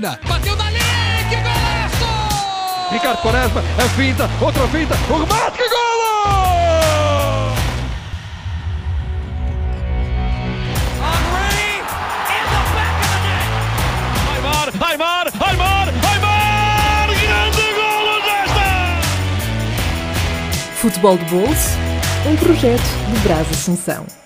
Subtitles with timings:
[0.00, 0.18] tira.
[0.26, 0.78] Bateu dali,
[1.28, 2.90] que golaço!
[2.90, 5.70] Ricardo Quaresma, a finta, outra finta, o remate, que net.
[14.34, 17.08] Aymar, Aymar, Aymar, Aymar!
[17.08, 18.68] Grande golo desta!
[20.76, 21.78] Futebol de Bolso,
[22.26, 24.19] um projeto de Brás Assunção.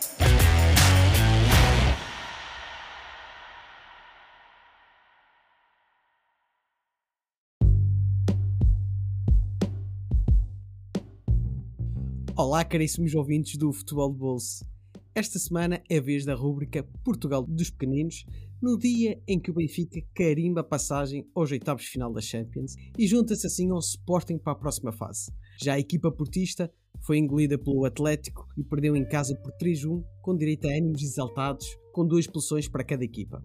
[12.47, 14.67] Olá, caríssimos ouvintes do Futebol de Bolso.
[15.15, 18.27] Esta semana é a vez da rúbrica Portugal dos Pequeninos,
[18.61, 23.07] no dia em que o Benfica carimba a passagem aos oitavos final da Champions e
[23.07, 25.33] junta-se assim ao Sporting para a próxima fase.
[25.59, 26.71] Já a equipa portista
[27.01, 31.67] foi engolida pelo Atlético e perdeu em casa por 3-1, com direito a ânimos exaltados,
[31.95, 33.43] com duas expulsões para cada equipa.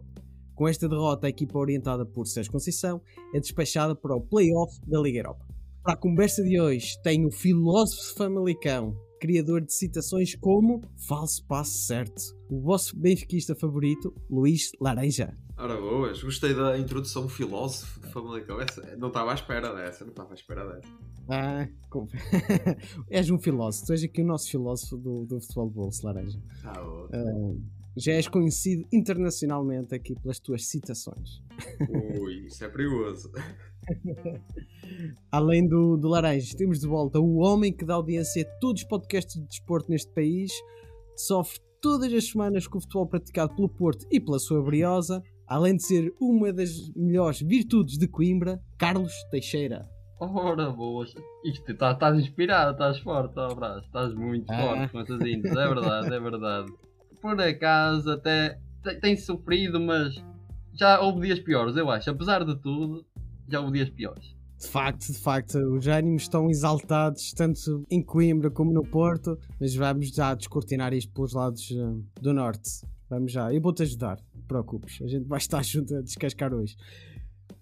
[0.53, 3.01] Com esta derrota, a equipa orientada por Sérgio Conceição
[3.33, 5.58] é despachada para o play-off da Liga Europa.
[5.83, 11.71] Para a conversa de hoje, tenho o filósofo famalicão, criador de citações como Falso Passo
[11.85, 15.33] Certo, o vosso benfiquista favorito, Luís Laranja.
[15.57, 18.61] Ora boas, gostei da introdução filósofo de Famalicão.
[18.61, 20.87] Essa, não estava à espera dessa, não estava à espera dessa.
[21.27, 22.07] Ah, com-
[23.11, 26.39] és um filósofo, tu és aqui o nosso filósofo do, do futebol de bolso, Laranja.
[26.63, 27.09] Ah, boa.
[28.01, 31.41] Já és conhecido internacionalmente aqui pelas tuas citações.
[32.21, 33.29] Ui, isso é perigoso.
[35.31, 38.87] Além do, do Laranja, temos de volta o homem que dá audiência a todos os
[38.87, 40.51] podcasts de desporto neste país,
[41.15, 45.75] sofre todas as semanas com o futebol praticado pelo Porto e pela sua briosa, além
[45.75, 49.87] de ser uma das melhores virtudes de Coimbra, Carlos Teixeira.
[50.21, 51.13] Ora, boas.
[51.45, 53.83] Isto, tá- estás inspirado, estás forte, Brás.
[53.85, 54.57] Estás muito Ah.
[54.61, 55.55] forte com essas intros.
[55.55, 56.71] É verdade, é verdade.
[57.21, 60.15] Por acaso, até te- tem sofrido, mas
[60.73, 62.09] já houve dias piores, eu acho.
[62.09, 63.05] Apesar de tudo,
[63.47, 64.35] já houve dias piores.
[64.59, 69.73] De facto, de facto, os ânimos estão exaltados, tanto em Coimbra como no Porto, mas
[69.73, 72.69] vamos já descortinar isto pelos lados eh, do norte.
[73.09, 76.53] Vamos já, eu vou-te ajudar, não te preocupes, a gente vai estar junto a descascar
[76.53, 76.75] hoje.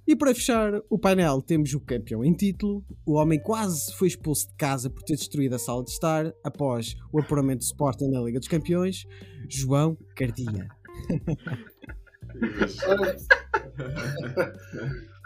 [0.07, 2.83] E para fechar o painel, temos o campeão em título.
[3.05, 6.95] O homem quase foi expulso de casa por ter destruído a sala de estar após
[7.11, 9.05] o apuramento do Sporting na Liga dos Campeões,
[9.49, 10.69] João Cardia.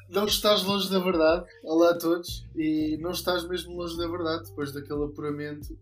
[0.09, 1.45] Não estás longe da verdade.
[1.63, 2.45] Olá a todos.
[2.55, 4.49] E não estás mesmo longe da verdade.
[4.49, 5.77] Depois daquele apuramento,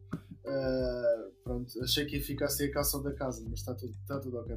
[0.50, 4.20] ah, pronto, achei que ia ficar sem a calção da casa, mas está tudo, está
[4.20, 4.56] tudo ok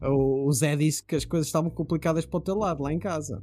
[0.00, 2.98] para o Zé disse que as coisas estavam complicadas para o teu lado, lá em
[2.98, 3.42] casa.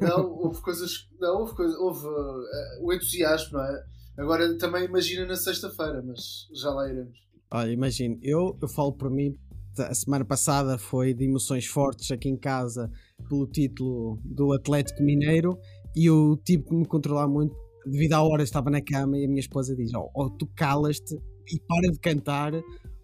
[0.00, 1.08] Não, houve coisas.
[1.18, 3.84] Não, houve, coisa, houve ah, o entusiasmo, não é?
[4.16, 7.18] Agora também imagina na sexta-feira, mas já lá iremos.
[7.50, 9.36] Olha, imagino, eu, eu falo por mim,
[9.78, 12.90] a semana passada foi de emoções fortes aqui em casa
[13.28, 15.58] pelo título do Atlético Mineiro
[15.96, 19.28] e eu tive que me controlar muito devido à hora estava na cama e a
[19.28, 21.14] minha esposa diz ou, ou tu calas-te
[21.52, 22.52] e para de cantar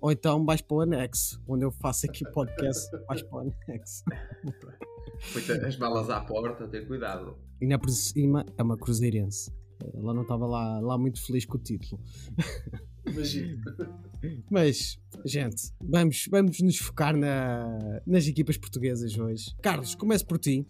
[0.00, 3.40] ou então vais para o anexo onde eu faço aqui o podcast vais para o
[3.68, 4.02] anexo
[5.66, 7.36] as malas à porta, ter cuidado.
[7.60, 9.52] e na por cima é uma cruzeirense
[9.94, 12.00] ela não estava lá, lá muito feliz com o título
[13.06, 13.56] Imagina.
[14.50, 19.54] Mas, gente, vamos, vamos nos focar na- nas equipas portuguesas hoje.
[19.62, 20.66] Carlos, começo por ti.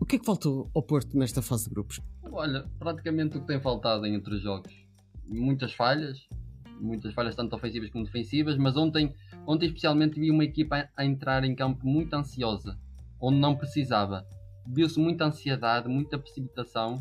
[0.00, 2.00] O que é que faltou ao Porto nesta fase de grupos?
[2.36, 4.74] Olha, praticamente o que tem faltado em outros jogos.
[5.28, 6.26] Muitas falhas,
[6.80, 9.14] muitas falhas tanto ofensivas como defensivas, mas ontem,
[9.46, 12.76] ontem especialmente vi uma equipa a, entrar em campo muito ansiosa,
[13.20, 14.26] onde não precisava.
[14.66, 17.00] Viu-se muita ansiedade, muita precipitação,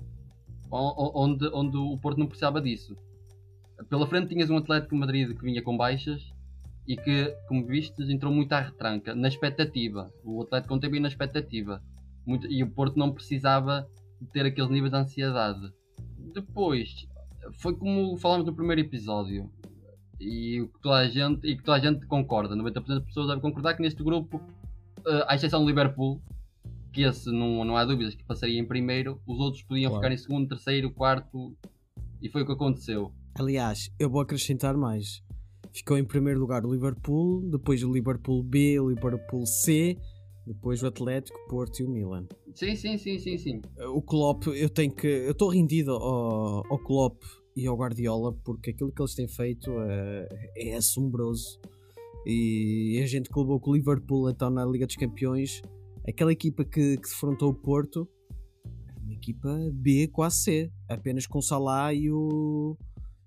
[0.70, 2.96] onde, onde o Porto não precisava disso.
[3.90, 6.32] Pela frente tinhas um Atlético Madrid que vinha com baixas
[6.88, 10.14] e que, como vistes, entrou muito à retranca, na expectativa.
[10.24, 11.82] O Atlético ontem veio na expectativa.
[12.24, 13.90] Muito- e o Porto não precisava
[14.32, 15.72] ter aqueles níveis de ansiedade.
[16.34, 17.08] Depois,
[17.60, 19.50] foi como falámos no primeiro episódio.
[20.20, 23.28] E o que toda a gente, e que toda a gente concorda, 90% das pessoas
[23.28, 24.42] devem concordar que neste grupo,
[25.06, 26.22] eh, à exceção do Liverpool,
[26.94, 30.04] que esse não, não há dúvidas que passaria em primeiro, os outros podiam Claro.
[30.04, 31.56] ficar em segundo, terceiro, quarto,
[32.22, 33.12] e foi o que aconteceu.
[33.38, 35.22] Aliás, eu vou acrescentar mais.
[35.74, 39.98] Ficou em primeiro lugar o Liverpool, depois o Liverpool B, o Liverpool C,
[40.46, 42.28] depois o Atlético, Porto e o Milan.
[42.54, 43.62] Sim, sim, sim, sim, sim.
[43.94, 45.08] O Klopp, eu tenho que.
[45.08, 47.22] Eu estou rendido ao, ao Klopp
[47.56, 51.60] e ao Guardiola porque aquilo que eles têm feito é, é assombroso.
[52.26, 55.62] E a gente que levou com o Liverpool então na Liga dos Campeões,
[56.08, 58.08] aquela equipa que, que defrontou o Porto,
[58.88, 62.78] era uma equipa B, quase C, apenas com o Salah e o,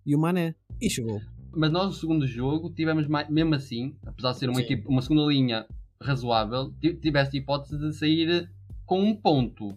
[0.04, 0.54] e o Mané.
[0.80, 1.20] E chegou.
[1.54, 4.62] Mas nós no segundo jogo tivemos mais, mesmo assim, apesar de ser uma, Sim.
[4.62, 5.66] equipe, uma segunda linha
[6.00, 8.50] razoável, ti- tivesse hipótese de sair
[8.84, 9.76] com um ponto,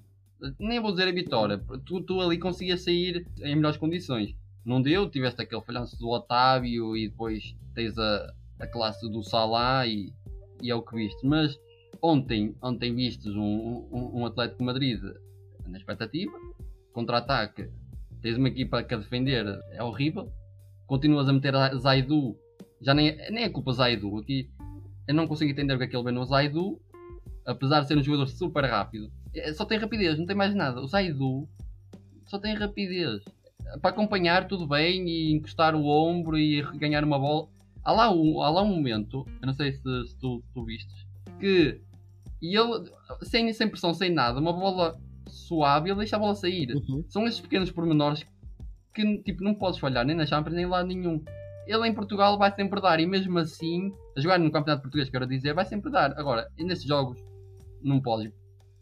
[0.59, 4.35] nem vou dizer a vitória, tu, tu ali conseguias sair em melhores condições.
[4.63, 9.87] Não deu, tiveste aquele falhanço do Otávio e depois tens a, a classe do Salah
[9.87, 10.13] e,
[10.61, 11.25] e é o que viste.
[11.25, 11.57] Mas
[12.01, 15.01] ontem, ontem vistes um, um, um Atlético Madrid
[15.65, 16.37] na expectativa,
[16.93, 17.69] contra-ataque,
[18.21, 20.31] tens uma equipa que a defender é horrível,
[20.85, 22.37] continuas a meter a Zaidu,
[22.81, 24.49] já nem, nem é culpa Zaidu, aqui
[25.09, 26.79] eu não consigo entender o que é que ele vê no Zaidu,
[27.43, 30.79] apesar de ser um jogador super rápido, é, só tem rapidez, não tem mais nada.
[30.81, 31.49] O Zaidu
[32.27, 33.23] só tem rapidez.
[33.81, 37.47] Para acompanhar tudo bem e encostar o ombro e ganhar uma bola.
[37.83, 41.07] Há lá um, há lá um momento, eu não sei se, se tu, tu vistes,
[41.39, 41.81] que
[42.39, 42.91] e ele,
[43.23, 46.71] sem, sem pressão, sem nada, uma bola suave, ele deixa a bola sair.
[46.71, 47.03] Uhum.
[47.09, 48.23] São estes pequenos pormenores
[48.93, 51.23] que tipo, não podes falhar nem na Champions nem lá nenhum.
[51.69, 55.27] Ele em Portugal vai sempre dar, e mesmo assim, a jogar no Campeonato Português, quero
[55.27, 56.17] dizer, vai sempre dar.
[56.17, 57.23] Agora, nestes jogos,
[57.81, 58.33] não podes.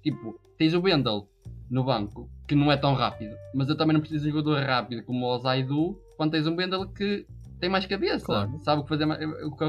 [0.02, 1.28] Tipo, tens o Wendel
[1.70, 4.66] no banco, que não é tão rápido, mas eu também não preciso de um jogador
[4.66, 7.28] rápido como o Zaidu, quando tens um Wendel que
[7.60, 8.58] tem mais cabeça, Claro.
[8.62, 9.06] sabe o que fazer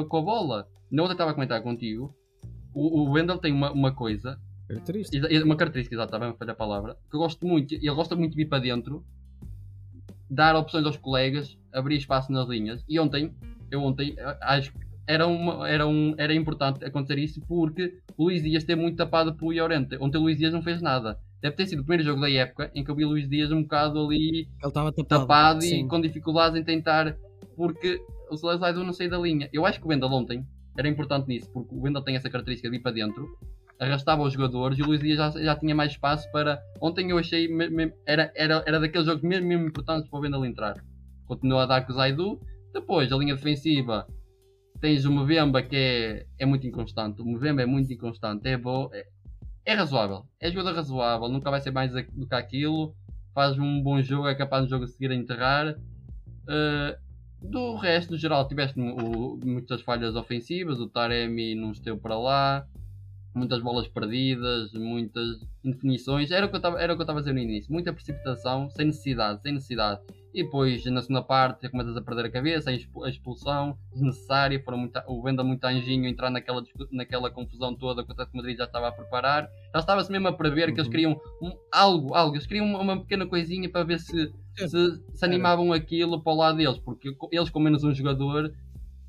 [0.07, 0.69] com, a bola.
[0.89, 2.15] Na outra estava a comentar contigo,
[2.73, 4.39] o, o Wendel tem uma, uma coisa
[4.69, 5.45] Característica.
[5.45, 6.97] Uma característica, exato, estava a falhar a palavra.
[7.11, 9.03] Que eu gosto muito, ele gosta muito de vir para dentro,
[10.31, 12.85] dar opções aos colegas, abrir espaço nas linhas.
[12.89, 13.33] E ontem,
[13.71, 18.43] eu ontem, acho que era, uma, era, um, era importante acontecer isso porque o Luís
[18.43, 19.97] Dias esteve muito tapado pelo Llorente.
[19.99, 21.19] Ontem o Luís Dias não fez nada.
[21.41, 23.51] Deve ter sido o primeiro jogo da época em que eu vi o Luís Dias
[23.51, 25.05] um bocado ali tapado.
[25.05, 27.17] tapado e com dificuldades em tentar,
[27.57, 29.49] porque o Salazar não saiu da linha.
[29.53, 30.45] Eu acho que o Wendel ontem
[30.77, 33.27] era importante nisso, porque o Wendel tem essa característica de ir para dentro,
[33.81, 36.61] arrastava os jogadores e o Luís Dias já, já tinha mais espaço para.
[36.81, 37.49] Ontem eu achei,
[38.05, 40.75] era, era, era daqueles jogos mesmo, mesmo importantes para o Wendel entrar.
[41.29, 42.41] Continua a dar com o Zaidu,
[42.73, 44.07] depois a linha defensiva.
[44.81, 47.21] Tens o Movemba que é, é muito inconstante.
[47.21, 48.49] O Movemba é muito inconstante.
[48.49, 48.89] É bom.
[48.93, 49.07] É,
[49.67, 50.25] é razoável.
[50.41, 51.29] É jogador razoável.
[51.29, 52.95] Nunca vai ser mais do que aquilo.
[53.35, 54.29] Faz um bom jogo.
[54.29, 55.75] É capaz de jogo a seguir a enterrar.
[56.45, 56.97] Uh,
[57.43, 60.79] do resto, no geral, tiveste o- muitas falhas ofensivas.
[60.81, 62.65] O Taremi não esteve para lá.
[63.35, 66.31] Muitas bolas perdidas, muitas indefinições.
[66.31, 66.79] Era o que eu estava
[67.19, 67.73] a dizer no início.
[67.73, 70.01] Muita precipitação, sem necessidade, sem necessidade.
[70.35, 74.63] E depois, na segunda parte, começas a perder a cabeça, a expu- a expulsão desnecessária.
[74.63, 78.43] Foram muito, o Venda muito anjinho entrar naquela, naquela confusão toda que o Atlético de
[78.43, 79.49] Madrid já estava a preparar.
[79.73, 80.91] Já estava-se mesmo a prever que eles Uhum.
[80.91, 82.35] queriam um- algo, algo.
[82.37, 86.37] Eles queriam uma, uma pequena coisinha para ver se, se, se animavam aquilo para o
[86.37, 86.79] lado deles.
[86.79, 88.53] Porque eles, com menos um jogador,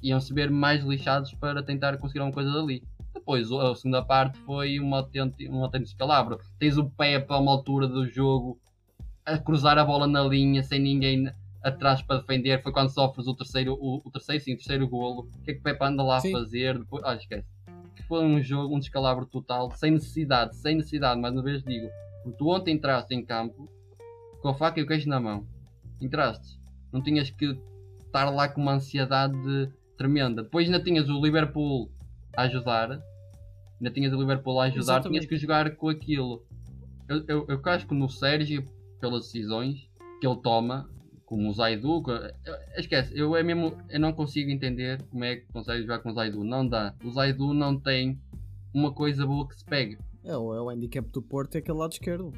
[0.02, 2.82] iam se ver mais lixados para tentar conseguir alguma coisa dali.
[3.14, 6.40] Depois, a segunda parte foi uma autêntica, um autêntico descalabro.
[6.58, 8.58] Tens o Pepe a uma altura do jogo
[9.34, 11.32] a cruzar a bola na linha sem ninguém
[11.64, 12.62] atrás para defender.
[12.62, 15.30] Foi quando sofres o terceiro, o, o terceiro, sim, o terceiro golo.
[15.40, 16.30] O que é que o Pepe anda lá Sim.
[16.30, 16.78] a fazer?
[16.78, 17.48] Depois, ah, esquece.
[18.08, 21.88] Foi um jogo, um descalabro total, sem necessidade, sem necessidade, mais uma vez digo.
[22.24, 23.70] Porque tu ontem entraste em campo
[24.42, 25.46] com a faca e o queijo na mão.
[26.02, 26.60] Entraste.
[26.92, 27.58] Não tinhas que
[28.06, 30.42] estar lá com uma ansiedade tremenda.
[30.42, 31.92] Depois ainda tinhas o Liverpool
[32.36, 32.92] a ajudar.
[33.80, 34.82] Ainda tinhas o Liverpool a ajudar.
[34.82, 35.12] Exatamente.
[35.12, 36.44] Tinhas que jogar com aquilo.
[37.08, 38.68] Eu, eu, eu casco no Sérgio
[39.00, 40.90] pelas decisões que ele toma,
[41.26, 42.04] como o Zaidu.
[42.78, 46.14] Esquece, eu, é mesmo, eu não consigo entender como é que consegue jogar com o
[46.14, 46.44] Zaidu.
[46.44, 46.94] Não dá.
[47.04, 48.20] O Zaidu não tem
[48.74, 49.98] uma coisa boa que se pegue.
[50.24, 52.34] É, o, é o handicap do Porto, é aquele lado esquerdo.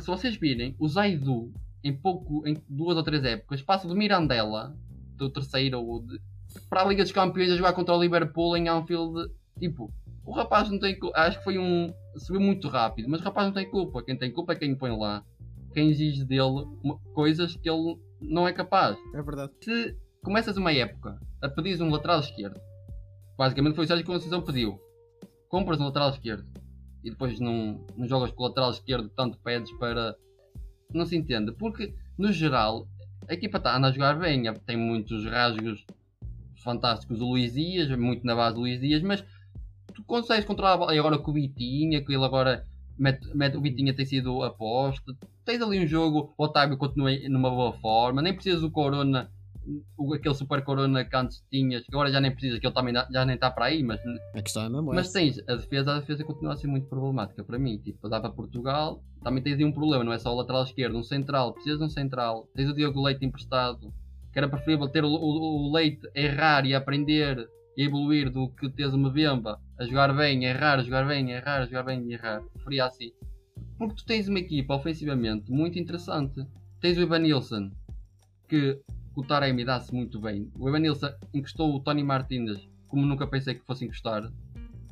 [0.00, 4.76] Se vocês virem, o Zaidu, em pouco, em duas ou três épocas, passa do Mirandela,
[5.16, 6.20] do terceiro, ou de-
[6.68, 9.30] para a Liga dos Campeões a jogar contra o Liverpool em Anfield.
[9.58, 9.90] Tipo,
[10.24, 11.18] o rapaz não tem culpa.
[11.18, 11.92] Acho que foi um.
[12.16, 14.02] subiu muito rápido, mas o rapaz não tem culpa.
[14.02, 15.24] Quem tem culpa é quem o põe lá.
[15.78, 16.66] Quem exige dele
[17.14, 18.98] coisas que ele não é capaz.
[19.14, 19.52] É verdade.
[19.62, 22.60] Se começas uma época a pedir um lateral esquerdo,
[23.38, 24.80] basicamente foi o Sérgio que a decisão pediu.
[25.48, 26.50] Compras um lateral esquerdo
[27.04, 30.16] e depois não, não jogas com o lateral esquerdo que tanto pedes para.
[30.92, 31.52] Não se entende.
[31.52, 32.88] Porque, no geral,
[33.28, 35.86] a equipa está a jogar bem, tem muitos rasgos
[36.64, 37.20] fantásticos.
[37.20, 39.24] O Luís Dias, muito na base do Luís Dias, mas
[39.94, 40.96] tu consegues controlar a bola.
[40.96, 42.66] E agora com o Vitinha, que ele agora
[42.98, 45.14] mete, mete- o Vitinha tem sido aposta.
[45.44, 49.30] Tens ali um jogo, o Otávio continua numa boa forma, nem precisas do Corona,
[49.96, 52.94] o, aquele super Corona que antes tinhas, que agora já nem precisas, que ele também
[53.10, 54.00] já nem está para aí, mas
[54.34, 57.44] A questão é mesmo mas tens a defesa, a defesa continua a ser muito problemática
[57.44, 57.78] para mim.
[57.78, 60.96] Tipo, dá para Portugal, também tens aí um problema, não é só o lateral esquerdo,
[60.98, 62.48] um central, precisas de um central.
[62.54, 63.92] Tens o Diogo Leite emprestado,
[64.32, 67.46] que era preferível ter o, o- o Leite a errar e aprender
[67.84, 71.66] evoluir do que teres o Mbemba a jogar bem, errar, a jogar bem, errar, a
[71.66, 72.40] jogar bem e errar.
[72.52, 73.12] Preferia assim.
[73.78, 76.44] Porque tu tens uma equipa ofensivamente muito interessante.
[76.80, 77.70] Tens o Evanilson,
[78.48, 78.80] que
[79.16, 80.50] o Taremi dá-se muito bem.
[80.58, 84.32] O Evanilson encostou o Tony Martínez como nunca pensei que fosse encostar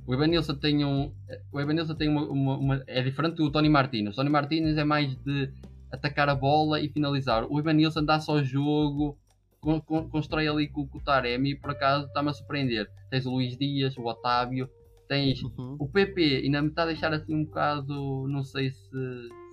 [0.07, 1.13] O Evanilson tem um.
[1.51, 4.13] O Evanilson tem uma, uma- uma- É diferente do Tony Martínez.
[4.15, 5.51] O Tony Martínez é mais de
[5.91, 7.45] atacar a bola e finalizar.
[7.51, 9.19] O Evanilson dá só jogo,
[9.61, 12.91] con- con- constrói ali com, com o Taremi e por acaso está-me a surpreender.
[13.11, 14.69] Tens o Luís Dias, o Otávio,
[15.09, 15.77] tens Uhum.
[15.79, 18.91] o PP ainda me está a deixar assim um bocado, não sei se,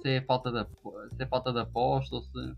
[0.01, 0.65] se é falta de,
[1.15, 2.53] se é falta de aposta ou se.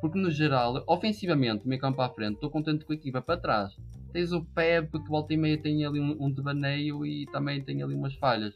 [0.00, 3.74] Porque no geral, ofensivamente, meio campo à frente, estou contente com a equipa para trás.
[4.12, 7.82] Tens o Pepe que volta e meia tem ali um, um devaneio e também tem
[7.82, 8.54] ali umas falhas.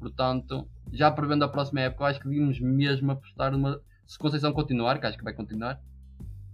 [0.00, 3.80] Portanto, já prevendo a próxima época, acho que devíamos mesmo apostar numa.
[4.06, 5.80] Se Conceição continuar, que acho que vai continuar,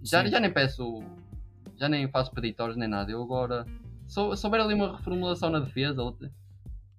[0.04, 0.30] já, Sim.
[0.30, 1.02] já nem peço.
[1.78, 3.10] Já nem faço peditórios nem nada.
[3.10, 3.66] Eu agora.
[4.06, 6.02] Se sou- se houver ali uma reformulação na defesa,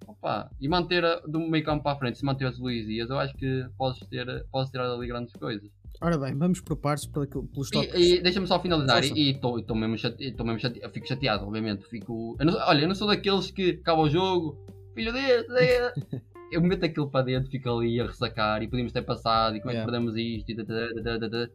[0.06, 3.08] opa, e manter a- do meio campo para a frente, se manter os Luís Dias,
[3.08, 5.70] eu acho que podes ter, podes tirar ali grandes coisas.
[6.00, 7.98] Ora bem, vamos por partes pelo- pelos tópicos.
[7.98, 9.14] E, e deixa-me só finalizar, Força.
[9.18, 11.84] e estou mesmo, chate, tô mesmo chate, fico chateado, obviamente.
[11.88, 14.58] Fico, eu não- olha, eu não sou daqueles que acaba o jogo,
[14.94, 15.92] filho desse, é.
[16.52, 19.70] eu meto aquilo para dentro, fico ali a ressacar e podíamos ter passado, e como
[19.70, 19.92] é que Yeah.
[19.92, 21.52] perdemos isto, e tata, tata, tata.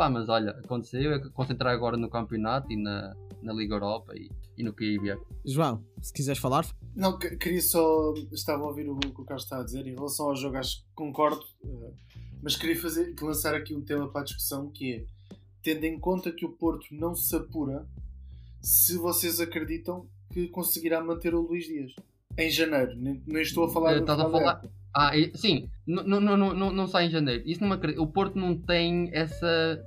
[0.00, 4.14] Pá, mas olha, aconteceu, é que concentrar agora no campeonato e na, na Liga Europa
[4.16, 5.20] e, e no ver.
[5.44, 6.64] João, se quiseres falar,
[6.96, 8.14] Não, que- queria só.
[8.32, 10.78] Estava a ouvir o que o Carlos está a dizer em relação ao jogo, acho
[10.78, 11.90] que concordo, eh,
[12.42, 15.04] mas queria fazer, lançar aqui um tema para a discussão que é
[15.62, 17.86] tendo em conta que o Porto não se apura,
[18.62, 21.92] se vocês acreditam que conseguirá manter o Luís Dias
[22.38, 24.62] em janeiro, nem, nem estou a falar Eh, do estás a falar-.
[24.92, 27.44] Ah, sim, não, não, não, não, não sai em janeiro.
[27.46, 28.02] Isso não acredito.
[28.02, 29.80] O Porto não tem essa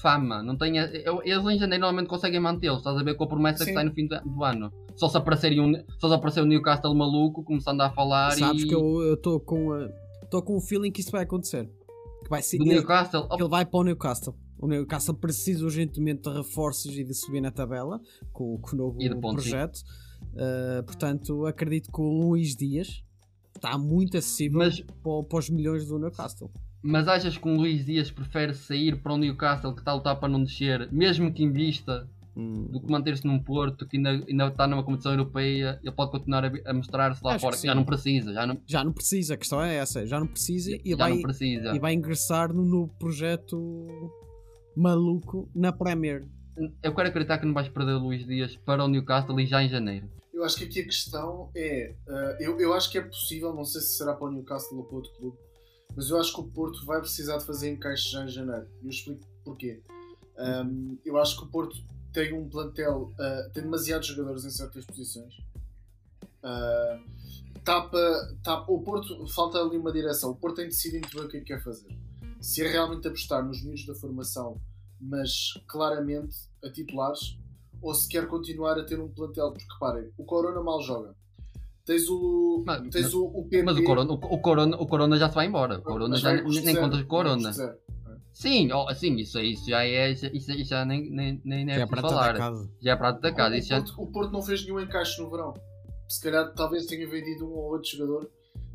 [0.00, 0.42] fama.
[0.42, 0.56] Não
[1.04, 2.78] eu- eles em janeiro normalmente conseguem mantê-los.
[2.78, 3.70] Estás a ver com a promessa Sim.
[3.70, 4.72] que sai no fim do, do ano.
[4.96, 8.66] Só se aparecer um, só se aparecer o Newcastle maluco, começando a falar sabes e
[8.68, 9.88] que eu estou com
[10.22, 11.68] estou com o feeling que isso vai acontecer.
[12.24, 13.26] Que vai ser do ele, Newcastle.
[13.30, 14.34] oh, ele vai para o Newcastle.
[14.60, 18.00] O Newcastle precisa urgentemente de reforços e de subir na tabela
[18.32, 19.78] com, com o novo E projeto.
[20.34, 23.04] Uh, portanto, acredito que o Luís Dias
[23.54, 26.50] está muito acessível Mas- para, para os milhões do Newcastle.
[26.82, 30.16] Mas achas que um Luís Dias prefere sair para um Newcastle que está a lutar
[30.16, 32.08] para não descer, mesmo que invista,
[32.38, 35.80] Hum, do que manter-se num Porto que ainda, ainda está numa competição europeia?
[35.82, 37.56] Ele pode continuar a, a mostrar-se lá Acho fora.
[37.56, 40.06] que Já não precisa, já não, já não precisa, a questão é essa.
[40.06, 41.74] Já não precisa e, já vai, não precisa.
[41.74, 43.88] e vai ingressar no novo projeto
[44.76, 46.28] maluco na Premier.
[46.80, 49.60] Eu quero acreditar que não vais perder o Luís Dias para o Newcastle e já
[49.60, 50.08] em janeiro.
[50.32, 51.92] Eu acho que aqui a questão é.
[52.08, 54.84] eh, eu, eu acho que é possível, não sei se será para o Newcastle ou
[54.84, 55.36] para outro clube,
[55.94, 58.68] mas eu acho que o Porto vai precisar de fazer encaixe já em janeiro.
[58.82, 59.82] E eu explico porquê.
[60.38, 61.76] Um, eu acho que o Porto
[62.12, 65.34] tem um plantel, eh, tem demasiados jogadores em certas posições.
[66.42, 67.98] Uh, tapa,
[68.42, 70.30] tapa, o Porto falta ali uma direção.
[70.30, 71.88] O Porto tem de decidir muito bem o que é que quer fazer.
[72.40, 74.60] Se é realmente apostar nos miúdos da formação,
[75.00, 77.38] mas claramente a titulares,
[77.80, 81.14] ou se quer continuar a ter um plantel, porque reparem, o Corona mal joga.
[81.88, 82.62] Tens o.
[82.66, 83.62] Mas- tens o, o PP.
[83.62, 85.78] Mas o Corona, o, o Corona, o Corona já se vai embora.
[85.78, 87.50] O Corona mas já nem, o vai Corona.
[87.50, 87.78] zero.
[88.30, 90.10] Sim, oh, sim, isso, isso já é.
[90.12, 92.32] Isso, isso já nem, nem, nem, é é prata falar.
[92.34, 92.70] da casa.
[92.78, 93.54] Já é prato da casa.
[93.54, 95.54] o, Isso já, Porto, o Porto não fez nenhum encaixe no verão.
[96.06, 98.30] Se calhar talvez tenha vendido um ou outro jogador,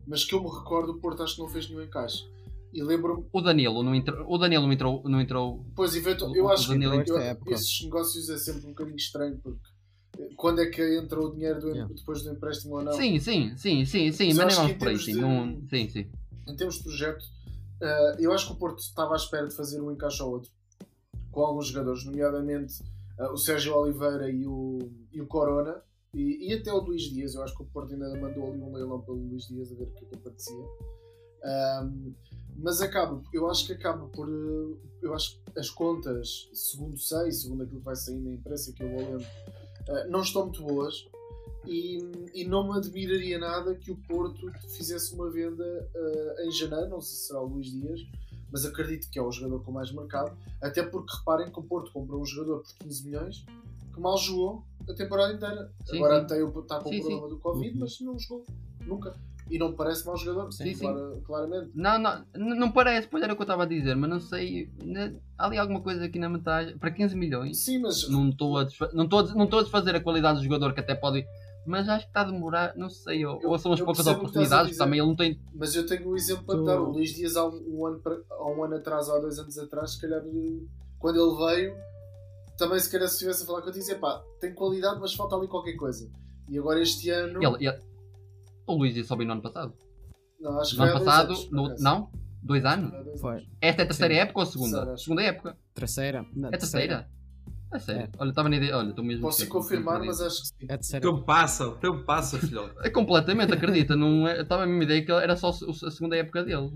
[0.07, 2.25] mas que eu me recordo, o Porto acho que não fez nenhum encaixe.
[2.73, 4.25] E lembro-me, o Danilo não entrou.
[4.27, 5.03] O Danilo não entrou.
[5.05, 8.95] Não entrou pois eventu- O- eu acho que eu- esses negócios é sempre um bocadinho
[8.97, 9.61] estranho porque
[10.35, 11.93] quando é que entra o dinheiro do- Yeah.
[11.93, 12.93] depois do empréstimo ou não?
[12.93, 14.97] Sim, sim, sim, sim, sim, Mas mas nem vamos por aí.
[14.99, 16.07] Sim, de- não, sim, sim.
[16.47, 17.25] em termos de projeto,
[17.81, 20.51] eh, eu acho que o Porto estava à espera de fazer um encaixe ao outro
[21.31, 22.83] com alguns jogadores, nomeadamente
[23.19, 24.79] eh, o Sérgio Oliveira e o,
[25.11, 25.81] e o Corona
[26.13, 27.33] e, e até o Luís Dias.
[27.35, 29.83] Eu acho que o Porto ainda mandou ali um leilão pelo Luís Dias a ver
[29.83, 30.65] o que é que acontecia.
[31.43, 32.13] Ahm,
[32.55, 34.29] mas acaba, eu acho que acaba por.
[34.29, 38.71] eh, Eu acho que as contas, segundo sei, segundo aquilo que vai sair na imprensa
[38.71, 39.25] que eu vou lendo,
[39.87, 41.07] eh, não estão muito boas.
[41.65, 41.97] E,
[42.33, 45.63] e não me admiraria nada que o Porto fizesse uma venda
[45.95, 48.01] eh, em janeiro, não sei se será o Luís Dias,
[48.51, 51.91] mas acredito que é o jogador com mais mercado, até porque reparem que o Porto
[51.93, 53.45] comprou um jogador por 15 milhões
[53.93, 55.71] que mal jogou a temporada inteira.
[55.85, 56.27] Sim, Agora sim.
[56.27, 57.79] tem está com Sim, o problema do Covid, Uhum.
[57.79, 58.45] mas não jogou
[58.81, 59.15] nunca.
[59.49, 60.79] E não parece mau jogador, Sim, sim.
[60.79, 61.71] clara- claramente.
[61.75, 64.69] Não, não, não parece, pois era o que eu estava a dizer, mas não sei.
[65.37, 66.75] há ali alguma coisa aqui na metade.
[66.79, 69.63] Para 15 milhões, Sim, mas não estou a, desfa- não estou a, não estou a
[69.63, 71.25] desfazer a qualidade do jogador que até pode.
[71.65, 74.05] Mas acho que está a demorar, não sei, ou, Eu- ou são as eu poucas
[74.07, 75.39] oportunidades, também ele não tem.
[75.53, 76.81] Mas eu tenho um exemplo para Tu- dar.
[76.81, 79.57] O Luís Dias, há um, um ano, há um ano atrás, ou há dois anos
[79.57, 80.59] atrás, se calhar, eh,
[80.99, 81.75] quando ele veio,
[82.57, 85.47] também se calhar se estivesse a falar contigo, dizia pá, tem qualidade, mas falta ali
[85.47, 86.09] qualquer coisa.
[86.49, 87.41] E agora este ano.
[87.41, 87.92] Ele, ele-
[88.67, 89.73] o Luís ia só vir no ano passado.
[90.39, 92.09] não, acho que No foi ano passado, anos, no- não?
[92.41, 93.21] Dois anos?
[93.21, 93.41] Foi.
[93.61, 94.19] Esta é a terceira Sim.
[94.19, 94.77] época ou a segunda?
[94.77, 95.57] Terceira, segunda época.
[95.73, 96.25] Terceira.
[96.35, 97.09] Na É a terceira?
[97.73, 98.01] É sério.
[98.03, 98.09] É.
[98.19, 98.77] Olha, estava na ideia.
[98.77, 99.21] Olha, estou mesmo.
[99.21, 100.53] Posso confirmar, mas acho que sim.
[100.69, 101.11] É sério.
[101.11, 102.75] tempo passa, tempo passa, filhote.
[102.83, 103.95] É completamente, acredita.
[103.95, 106.69] Não é, estava a mesma ideia que era só a segunda época dele.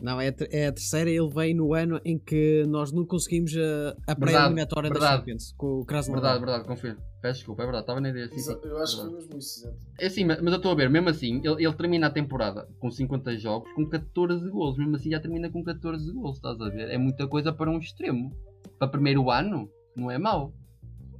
[0.00, 1.10] Não, é é a terceira.
[1.10, 5.18] Ele veio no ano em que nós não conseguimos a, a pré-eliminatória da verdade.
[5.18, 6.38] Champions com o Krasnodar.
[6.38, 6.96] Verdade, verdade, confio.
[7.24, 8.28] Peço desculpa, é verdade, estava na ideia.
[8.28, 8.50] Sim, sim.
[8.52, 9.78] Exa- Eu acho que foi mesmo isso, exato.
[9.98, 12.68] É assim, mas mas eu estou a ver, mesmo assim, ele, ele termina a temporada
[12.78, 14.76] com 50 jogos com 14 golos.
[14.76, 16.90] Mesmo assim, já termina com 14 golos, estás a ver?
[16.90, 18.30] É muita coisa para um extremo.
[18.78, 20.52] Para primeiro ano, não é mau.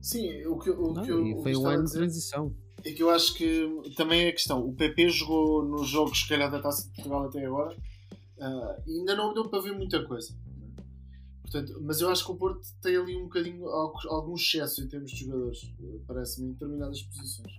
[0.02, 1.92] Sim, o que, eu- o Não, que eu, e o foi um a ano de
[1.92, 2.54] transição.
[2.84, 4.60] é que eu acho que também é a questão.
[4.62, 7.74] O PP jogou nos jogos, se calhar, da Taça de Portugal até agora
[8.86, 10.34] e ainda não deu para ver muita coisa.
[11.44, 15.10] Portanto, mas eu acho que o Porto tem ali um bocadinho algum excesso em termos
[15.12, 17.52] de jogadores, eh, parece-me, em determinadas posições.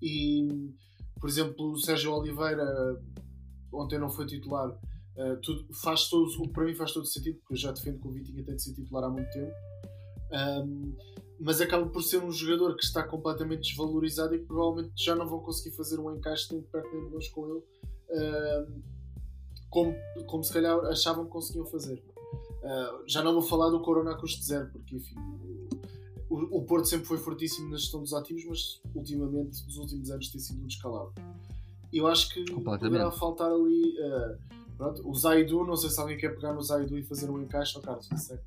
[0.00, 0.70] E,
[1.18, 2.64] por exemplo, o Sérgio Oliveira
[3.72, 4.78] ontem não foi titular.
[5.16, 8.12] eh, tudo, faz todo, para mim faz todo sentido, porque eu já defendo que o
[8.12, 9.52] Vitinha tem de ser titular há muito tempo.
[10.30, 10.92] Ahm,
[11.40, 15.26] mas acaba por ser um jogador que está completamente desvalorizado e que provavelmente já não
[15.28, 17.62] vão conseguir fazer um encaixe nem de perto nem de longe com ele
[18.10, 18.82] ahm,
[19.70, 19.94] como,
[20.26, 22.02] como se calhar achavam que conseguiam fazer.
[22.66, 25.14] Ah, já não vou falar do Corona a custo zero, porque enfim,
[26.28, 30.28] o, o Porto sempre foi fortíssimo na gestão dos ativos, mas ultimamente, nos últimos anos,
[30.28, 31.12] tem sido um descalado.
[31.92, 34.36] Eu acho que poderá faltar ali ah,
[34.76, 35.64] pronto, o Zaidu.
[35.64, 38.18] Não sei se alguém quer pegar no Zaidu e fazer um encaixe, ou Carlos, não
[38.18, 38.38] sei.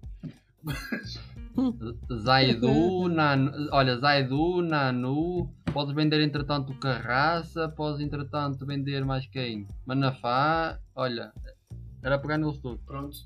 [2.21, 3.69] Zaidu, Nanu.
[3.71, 5.49] Olha, Zaidu, Nanu.
[5.73, 7.69] Podes vender entretanto o Carraça.
[7.69, 9.65] Podes entretanto vender mais quem?
[9.85, 10.77] Manafá.
[10.93, 11.31] Olha,
[12.03, 12.81] era pegar neles todos.
[12.85, 13.17] Pronto.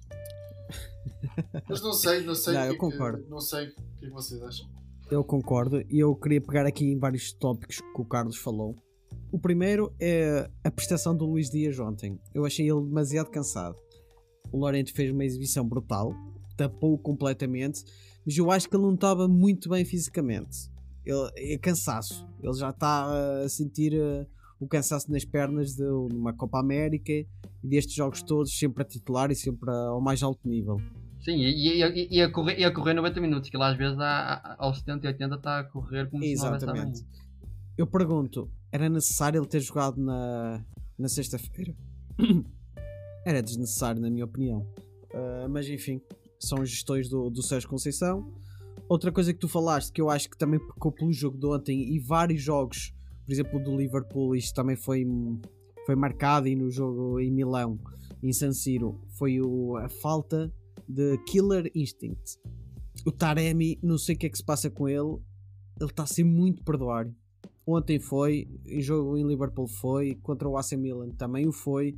[1.69, 2.53] Mas não sei, não sei.
[2.53, 3.25] Não, que eu é que- concordo.
[3.29, 4.67] não sei o que é que vocês acham.
[5.11, 8.75] Eu concordo e eu queria pegar aqui em vários tópicos que o Carlos falou.
[9.31, 12.19] O primeiro é a prestação do Luís Dias ontem.
[12.33, 13.75] Eu achei ele demasiado cansado.
[14.51, 16.13] O Lorente fez uma exibição brutal,
[16.55, 17.83] tapou completamente,
[18.25, 20.69] mas eu acho que ele não estava muito bem fisicamente.
[21.05, 22.27] Ele, é cansaço.
[22.41, 24.25] Ele já está a sentir eh,
[24.59, 27.27] o cansaço nas pernas de uma Copa América e
[27.63, 30.77] destes jogos todos, sempre a titular e sempre a- ao mais alto nível.
[31.23, 33.97] Sim, e, e, e, a correr, e a correr 90 minutos, que ele às vezes
[33.97, 37.05] há- aos 70 e 80 está a correr como se não Exatamente.
[37.77, 40.63] Eu pergunto, era necessário ele ter jogado na,
[40.99, 41.73] na sexta-feira?
[43.25, 44.67] era desnecessário, na minha opinião.
[45.13, 46.01] Ah, mas enfim,
[46.37, 48.29] são gestões do, do Sérgio Conceição.
[48.89, 51.95] Outra coisa que tu falaste, que eu acho que também pecou pelo jogo de ontem
[51.95, 52.93] e vários jogos,
[53.25, 55.05] por exemplo, do Liverpool, isto também foi,
[55.85, 57.79] foi marcado e no jogo em Milão,
[58.21, 60.51] em San Siro, foi o, a falta
[60.87, 62.37] de Killer Instinct.
[63.05, 65.17] O Taremi, não sei o que é que se passa com ele,
[65.79, 67.15] ele está a ser muito perdoário.
[67.65, 71.97] Ontem foi, em jogo em Liverpool foi, contra o AC Milan também o foi.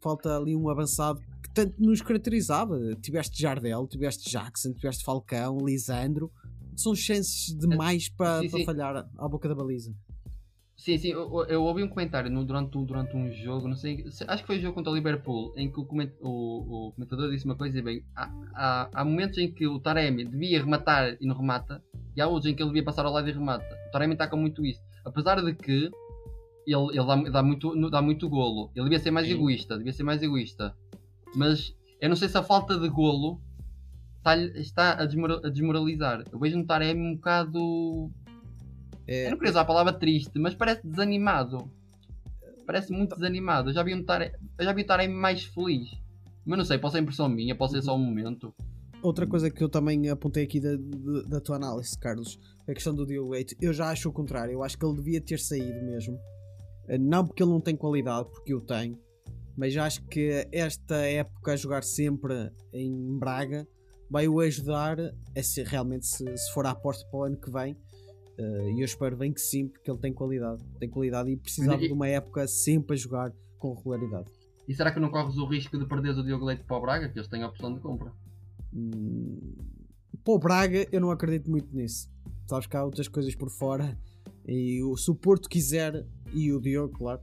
[0.00, 2.78] Falta ali um avançado que tanto nos caracterizava.
[2.96, 6.30] Tiveste Jardel, tiveste Jackson, tiveste Falcão, Lisandro.
[6.74, 9.94] São chances demais para, falhar à boca da baliza.
[10.84, 14.04] Sim, sim, eu, eu ouvi um comentário no- durante, um, durante um jogo, não sei,
[14.10, 16.92] se- acho que foi o jogo contra o Liverpool, em que o, coment- o- o
[16.92, 20.58] comentador disse uma coisa e bem, há, há, há momentos em que o Taremi devia
[20.60, 21.80] rematar e não remata,
[22.16, 23.64] e há outros em que ele devia passar ao lado e remata.
[23.88, 24.80] O Taremi está com muito isso.
[25.04, 25.88] Apesar de que
[26.66, 29.34] ele, ele dá, dá muito, dá muito golo, ele devia ser mais Sim.
[29.34, 30.74] egoísta, devia ser mais egoísta.
[31.36, 33.40] Mas eu não sei se a falta de golo
[34.18, 36.24] está, está a desmoralizar.
[36.32, 38.10] Eu vejo no Taremi um bocado
[39.06, 41.70] É, eu não queria usar a palavra triste, mas parece desanimado.
[42.66, 43.70] Parece muito desanimado.
[43.70, 45.90] Eu já vi Taremi, eu já vi o Taremi mais feliz.
[46.44, 48.54] Mas não sei, pode ser impressão minha, pode ser só um momento.
[49.02, 52.38] Outra coisa que eu também apontei aqui da, da, da tua análise, Carlos,
[52.68, 54.52] a questão do Diogo Leite, eu já acho o contrário.
[54.52, 56.18] Eu acho que ele devia ter saído mesmo.
[56.88, 58.98] Eh, Não porque ele não tem qualidade, porque eu tenho,
[59.56, 63.66] mas acho que esta época a jogar sempre em Braga
[64.10, 67.50] vai o ajudar a ser realmente, se, se for a aposta para o ano que
[67.50, 67.76] vem.
[68.38, 70.62] Eh, E eu espero bem que sim, porque ele tem qualidade.
[70.78, 74.30] Tem qualidade e precisava E- de uma época sempre a jogar com regularidade.
[74.68, 77.08] E será que não corres o risco de perderes o Diogo Leite para o Braga?
[77.08, 78.12] Que eles têm a opção de compra.
[78.72, 79.38] Hum,
[80.24, 82.08] Para o Braga, eu não acredito muito nisso.
[82.46, 83.98] Sabes que há outras coisas por fora.
[84.46, 87.20] E o, se o Porto quiser, e o Diogo, claro.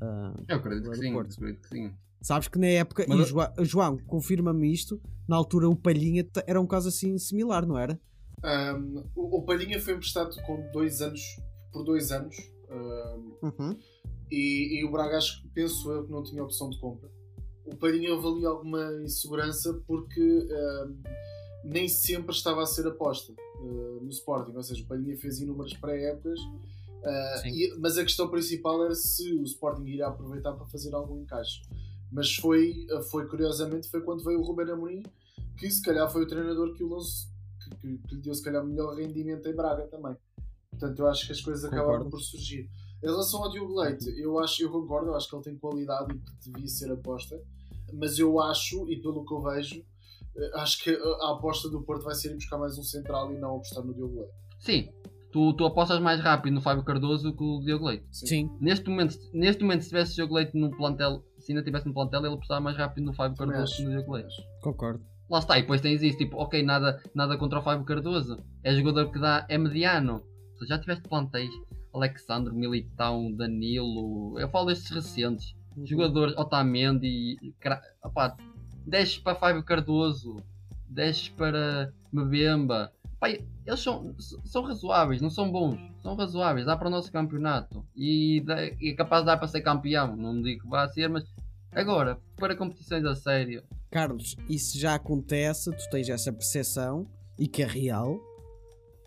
[0.00, 1.32] ah, Eu acredito que sim, Porto.
[1.32, 1.92] acredito que sim.
[2.20, 3.04] sabes que na época.
[3.08, 5.00] Mas e o João, João confirma-me isto.
[5.28, 7.98] Na altura, o Palhinha era um caso assim similar, não era?
[8.44, 11.20] Ahm, o, o Palhinha foi emprestado com dois anos,
[11.72, 12.36] por dois anos.
[12.68, 13.32] ahm,
[14.30, 17.08] e, e o Braga, acho que penso eu que não tinha opção de compra.
[17.66, 20.94] O Palhinha houve ali alguma insegurança porque ahm,
[21.64, 24.54] nem sempre estava a ser aposta ah, no Sporting.
[24.54, 26.38] Ou seja, o Palhinha fez inúmeras pré-épocas.
[27.04, 27.48] ah, Sim.
[27.48, 31.62] e- mas a questão principal era se o Sporting iria aproveitar para fazer algum encaixe.
[32.12, 35.02] Mas foi, foi curiosamente foi quando veio o Ruben Amorim
[35.56, 37.28] que se calhar foi o treinador que o lançou,
[37.64, 40.16] que, que- que lhe deu se calhar melhor rendimento em Braga também.
[40.70, 41.84] Portanto, eu acho que as coisas Concordo.
[41.84, 42.68] acabaram por surgir.
[43.02, 46.14] Em relação ao Diogo Leite, eu acho, eu concordo, eu acho que ele tem qualidade
[46.14, 47.40] e que devia ser aposta,
[47.92, 49.84] mas eu acho, e pelo que eu vejo,
[50.36, 53.38] eh, acho que a, aposta do Porto vai ser ir buscar mais um central e
[53.38, 54.32] não apostar no Diogo Leite.
[54.58, 54.88] Sim,
[55.30, 58.06] tu, tu apostas mais rápido no Fábio Cardoso que o Diogo Leite.
[58.10, 61.92] Sim, Neste momento, neste momento se tivesse Diogo Leite no plantel, se ainda tivesse no
[61.94, 63.82] plantel, ele apostava mais rápido no Fábio Também Cardoso acho.
[63.82, 64.34] que no Diogo Leite.
[64.62, 65.04] concordo.
[65.30, 68.38] Lá está, e depois tens isso, tipo, ok, nada, nada contra o Fábio Cardoso.
[68.62, 70.22] É jogador que dá, é mediano.
[70.58, 71.50] Tu já tiveste plantéis,
[71.92, 75.54] Alexandre, Militão, Danilo, eu falo destes recentes.
[75.84, 77.36] Jogadores, Otamendi,
[78.02, 78.36] opá,
[78.86, 80.36] desces para Fábio Cardoso,
[80.88, 82.92] desces para Mbemba.
[83.18, 87.84] Pá, eles são, são razoáveis, não são bons, são razoáveis, dá para o nosso campeonato
[87.96, 90.14] e, dá- e é capaz de dar para ser campeão.
[90.14, 91.24] Não digo que vá ser, mas
[91.74, 97.08] agora, para competições a sério, Carlos, isso já acontece, tu tens essa percepção
[97.38, 98.18] e que é real,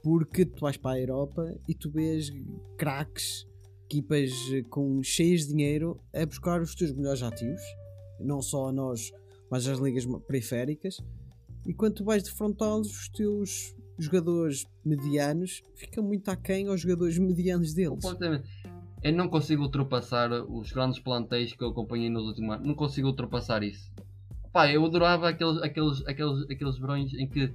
[0.02, 2.32] porque tu vais para a Europa e tu vês
[2.78, 3.46] craques,
[3.86, 4.32] equipas
[4.70, 7.62] com cheias de dinheiro a buscar os teus melhores ativos,
[8.20, 9.12] não só a nós,
[9.52, 10.98] mas as ligas periféricas,
[11.66, 17.74] e quando tu vais defrontá-los, os teus jogadores medianos ficam muito aquém aos jogadores medianos
[17.74, 18.02] deles.
[18.02, 18.48] Completamente.
[19.04, 22.68] Eu não consigo ultrapassar os grandes plantéis que eu acompanhei nos últimos anos.
[22.68, 23.92] Não consigo ultrapassar isso.
[24.52, 27.54] Pá, eu adorava aqueles, aqueles, aqueles, aqueles verões em que,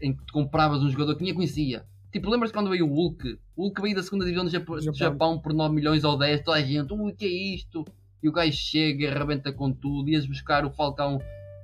[0.00, 1.84] em que compravas um jogador que ninguém conhecia.
[2.12, 3.38] Tipo, lembras quando veio o Hulk?
[3.56, 4.94] O Hulk veio da segunda divisão do Japão, Japão.
[4.94, 7.84] Japão por 9 milhões ou 10, toda a gente, ui, que é isto?
[8.22, 11.18] E o gajo chega e arrebenta com tudo, ias buscar o Falcão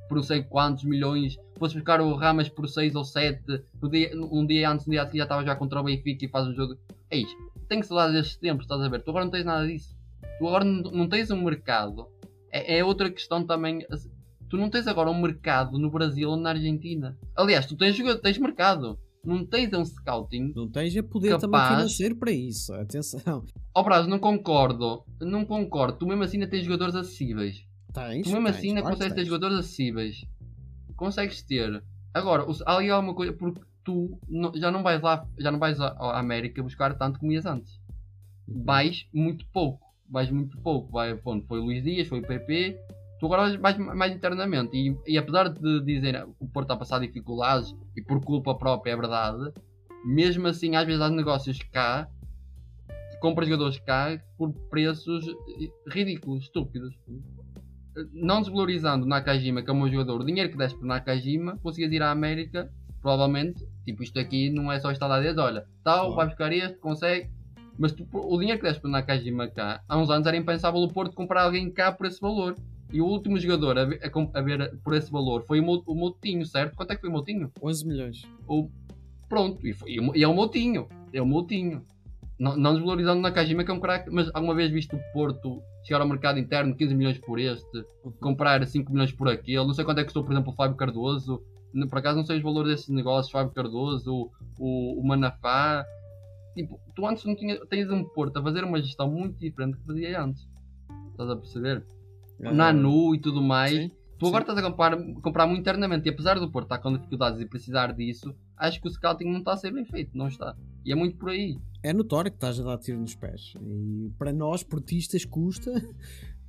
[0.09, 4.11] por não sei quantos milhões, fosse buscar o Ramas por 6 ou 7, no dia,
[4.15, 6.47] um dia antes, no dia a seguir já estava já contra o Benfica e faz
[6.47, 6.77] um jogo.
[7.11, 7.29] Eis,
[7.68, 9.03] tenho saudades destes tempos, estás a ver?
[9.03, 9.96] Tu agora não tens nada disso.
[10.38, 12.07] Tu agora não, tens um mercado.
[12.51, 13.85] É, é outra questão também.
[13.90, 14.11] assim,
[14.48, 17.16] Tu não tens agora um mercado no Brasil ou na Argentina.
[17.35, 18.98] Aliás, tu tens, tens mercado.
[19.25, 20.53] Não tens um scouting.
[20.55, 21.77] Não tens é poder também Capaz.
[21.77, 23.44] financeiro para isso, atenção.
[23.75, 25.05] Ó Braz, não concordo.
[25.20, 25.96] Não concordo.
[25.98, 27.64] Tu mesmo assim ainda tens jogadores acessíveis.
[27.94, 29.29] Tens, Tu mesmo tens, assim ainda claro consegues ter tens.
[29.29, 30.25] jogadores acessíveis.
[30.96, 31.83] Consegues ter.
[32.12, 33.33] Agora, há ali alguma coisa.
[33.33, 37.33] Porque tu não- já não vais lá, já não vais à América buscar tanto como
[37.33, 37.81] ias antes.
[38.47, 39.87] Vais muito pouco.
[40.09, 40.92] Vais muito pouco.
[40.92, 42.79] Vai, pronto, foi o Luís Dias, foi o PP.
[43.18, 44.77] Tu agora vais mais, mais internamente.
[44.77, 48.55] E, e apesar de dizer que o Porto está a passar dificuldades e por culpa
[48.55, 49.53] própria é verdade,
[50.05, 52.09] mesmo assim às vezes há negócios cá,
[53.21, 55.25] compra jogadores cá por preços
[55.87, 56.92] ridículos, estúpidos
[58.12, 61.92] não desvalorizando Nakajima, que é o meu jogador, o dinheiro que deste por Nakajima, conseguias
[61.92, 65.64] ir à América, provavelmente, tipo, isto aqui não é só estar lá a dizer, olha,
[65.85, 66.14] tal, Claro.
[66.16, 67.31] vai buscar este, consegue,
[67.79, 70.88] mas tu- o dinheiro que deste por Nakajima cá, há uns anos era impensável o
[70.92, 72.55] Porto comprar alguém cá por esse valor.
[72.92, 75.95] E o último jogador a ver, a a ver por esse valor foi o, o
[75.95, 76.77] Moutinho, certo?
[76.77, 77.51] Quanto é que foi o Moutinho?
[77.62, 78.23] 11 milhões.
[78.47, 78.68] O,
[79.31, 81.83] pronto, e, foi- e é o Moutinho, é o Moutinho.
[82.38, 86.01] Não, não desvalorizando Nakajima, que é um craque, mas alguma vez visto o Porto chegar
[86.03, 87.85] ao mercado interno 15 milhões por este,
[88.21, 90.77] comprar 5 milhões por aquele, não sei quanto é que custou, por exemplo, o Fábio
[90.77, 91.40] Cardoso,
[91.89, 95.85] por acaso não sei os valores desses negócios, Fábio Cardoso, o, o, Manafá.
[96.55, 99.81] Tipo, tu antes não tinha, tens um Porto a fazer uma gestão muito diferente do
[99.81, 100.47] que fazia antes.
[101.11, 101.85] Estás a perceber?
[102.45, 103.73] Ah, Nanu e tudo mais.
[103.73, 106.93] sim, tu agora estás a comprar, comprar muito internamente e apesar do Porto estar com
[106.93, 110.29] dificuldades e precisar disso, acho que o scouting não está a ser bem feito, não
[110.29, 110.57] está.
[110.85, 111.59] E é muito por aí.
[111.83, 113.55] É notório que estás a dar tiro nos pés.
[113.61, 115.73] E para nós, portistas, custa,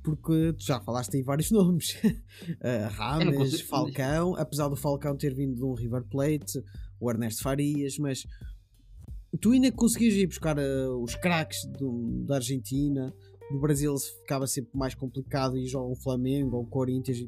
[0.04, 1.96] porque tu já falaste aí vários nomes.
[2.04, 6.62] Uh, Rames, consigo- Falcão, apesar do Falcão ter vindo de um River Plate,
[7.00, 8.24] o Ernesto Farias, mas
[9.40, 13.12] tu ainda conseguias ir buscar uh, os craques do- da Argentina,
[13.50, 17.18] do Brasil ficava sempre mais complicado e joga um Flamengo ou um Corinthians,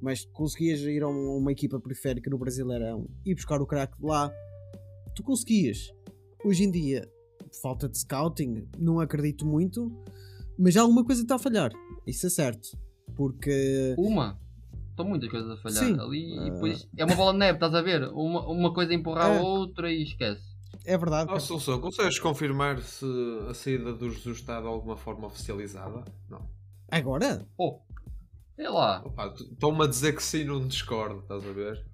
[0.00, 4.06] mas conseguias ir a um- uma equipa periférica no Brasileirão e buscar o craque de
[4.06, 4.30] lá.
[5.14, 5.90] Tu conseguias.
[6.44, 7.10] Hoje em dia,
[7.62, 9.90] falta de scouting, não acredito muito,
[10.58, 11.72] mas alguma coisa está a falhar.
[12.06, 12.68] Isso é certo.
[13.14, 14.38] Porque Uma.
[14.90, 16.00] Estão muitas coisas a falhar Sim.
[16.00, 16.46] ali Ah.
[16.46, 18.08] e depois é uma bola de neve, estás a ver?
[18.14, 19.38] Uma, uma coisa empurrar É.
[19.38, 20.42] a outra e esquece.
[20.86, 21.30] é verdade.
[21.30, 23.04] Ó, Assunção, consegues confirmar se
[23.50, 26.04] a saída do Jesus está de alguma forma oficializada?
[26.30, 26.40] Não.
[26.90, 27.44] Agora?
[27.58, 27.80] Oh,
[28.56, 29.04] é lá.
[29.52, 31.84] Estão-me a dizer que sim num Discord, estás a ver?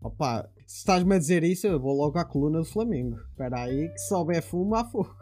[0.00, 3.18] Opa, se estás-me a dizer isso, eu vou logo à coluna do Flamengo.
[3.30, 5.14] Espera aí, que se houver fumo, há fogo.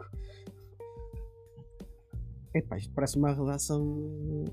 [2.59, 4.45] Epá, isto parece uma redação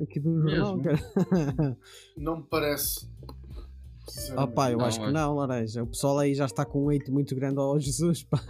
[0.00, 0.82] aqui do jornal, Mesmo?
[0.82, 1.76] cara.
[2.16, 3.08] Não me parece.
[4.36, 5.82] Opa, eu Não, acho que acho- não, Laranja.
[5.82, 8.40] O pessoal aí já está com um hate muito grande ao Jesus, pá.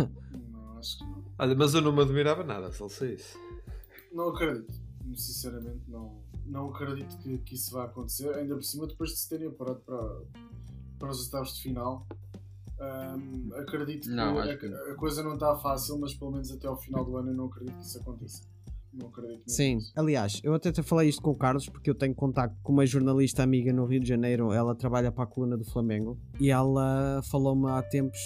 [0.51, 1.25] Não, acho que não.
[1.39, 3.37] Olha, mas eu não me admirava nada se ele saísse.
[4.13, 4.73] Não acredito.
[5.17, 8.33] Sinceramente, não, não acredito que, que isso vá acontecer.
[8.35, 10.21] Ainda por cima, depois de se terem apurado para,
[10.99, 12.07] para os estados de final.
[12.79, 16.67] Ahm, acredito que, Não, a, que- a coisa não está fácil, mas pelo menos até
[16.69, 18.43] ao final do ano eu não acredito que isso aconteça.
[18.93, 22.15] Não acredito Sim, aliás, eu até te falei isto com o Carlos porque eu tenho
[22.15, 25.65] contacto com uma jornalista amiga no Rio de Janeiro, ela trabalha para a coluna do
[25.65, 28.19] Flamengo e ela falou-me há tempos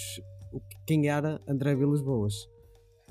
[0.86, 2.34] quem era André Vilas Boas.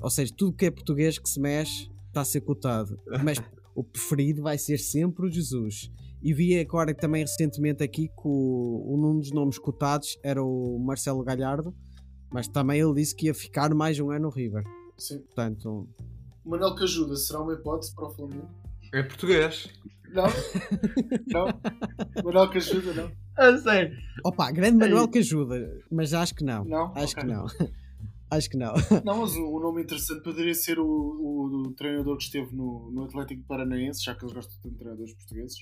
[0.02, 3.38] Ou seja, tudo que é português que se mexe está a ser cotado, mas
[3.74, 5.90] o preferido vai ser sempre o Jesus.
[6.22, 11.22] E vi agora também recentemente aqui que o, um dos nomes cotados era o Marcelo
[11.22, 11.74] Galhardo,
[12.32, 14.64] mas também ele disse que ia ficar mais um ano no River.
[14.96, 15.18] Sim.
[15.18, 15.88] Portanto,
[16.44, 18.48] O Manuel que ajuda será uma hipótese para o Flamengo?
[18.92, 19.68] É português.
[20.10, 20.24] Não?
[21.32, 22.22] não?
[22.24, 23.12] Manuel que ajuda, não?
[23.36, 23.96] A sério.
[24.24, 26.64] Opa, grande Manuel que ajuda, mas acho que não.
[26.64, 26.92] Não?
[26.94, 27.22] Acho Ok.
[27.22, 27.46] que não.
[28.30, 28.74] acho que não.
[29.04, 32.90] Não, mas um, um nome interessante poderia ser o, o, o treinador que esteve no,
[32.92, 35.56] no Atlético Paranaense, já que eles gostam tanto de treinadores portugueses.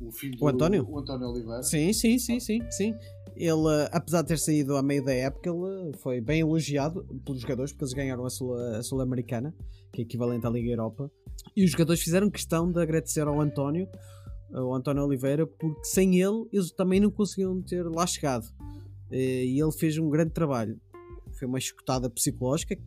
[0.00, 0.86] O filho O António?
[0.88, 1.62] O António Oliveira.
[1.62, 2.94] Sim, sim, sim, sim, sim.
[3.34, 7.40] Ele, eh, apesar de ter saído a meio da época, ele foi bem elogiado pelos
[7.40, 9.54] jogadores, porque eles ganharam a Sul- Sul-Americana,
[9.92, 11.10] que é equivalente à Liga Europa.
[11.54, 13.88] E os jogadores fizeram questão de agradecer ao António,
[14.52, 18.46] ao António Oliveira, porque sem ele eles também não conseguiam ter lá chegado.
[19.10, 20.78] Eh, E ele fez um grande trabalho.
[21.38, 22.82] Foi uma escutada psicológica que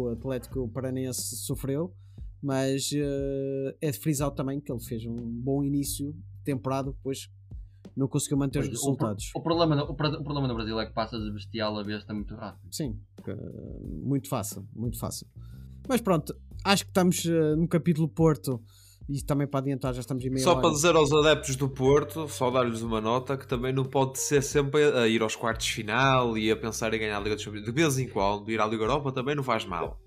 [0.00, 1.92] o Atlético Paranense sofreu,
[2.42, 7.28] mas eh, é de frisar também que ele fez um bom início temporada, depois
[7.96, 9.30] não conseguiu manter os Pois, o, resultados.
[9.34, 12.12] o problema, no- o, o problema no Brasil é que passas de bestial a besta
[12.14, 12.68] muito rápido.
[12.74, 13.36] Sim, eh,
[14.02, 15.26] muito fácil, muito fácil.
[15.88, 18.60] Mas pronto, acho que estamos eh, no capítulo Porto
[19.08, 20.62] e também para adiantar já estamos em meia Só hora.
[20.62, 24.42] para dizer aos adeptos do Porto, só dar-lhes uma nota que também não pode ser
[24.42, 27.44] sempre a ir aos quartos de final e a pensar em ganhar a Liga dos
[27.44, 27.66] Campeões.
[27.66, 30.00] De vez em quando, ir à Liga Europa também não faz mal.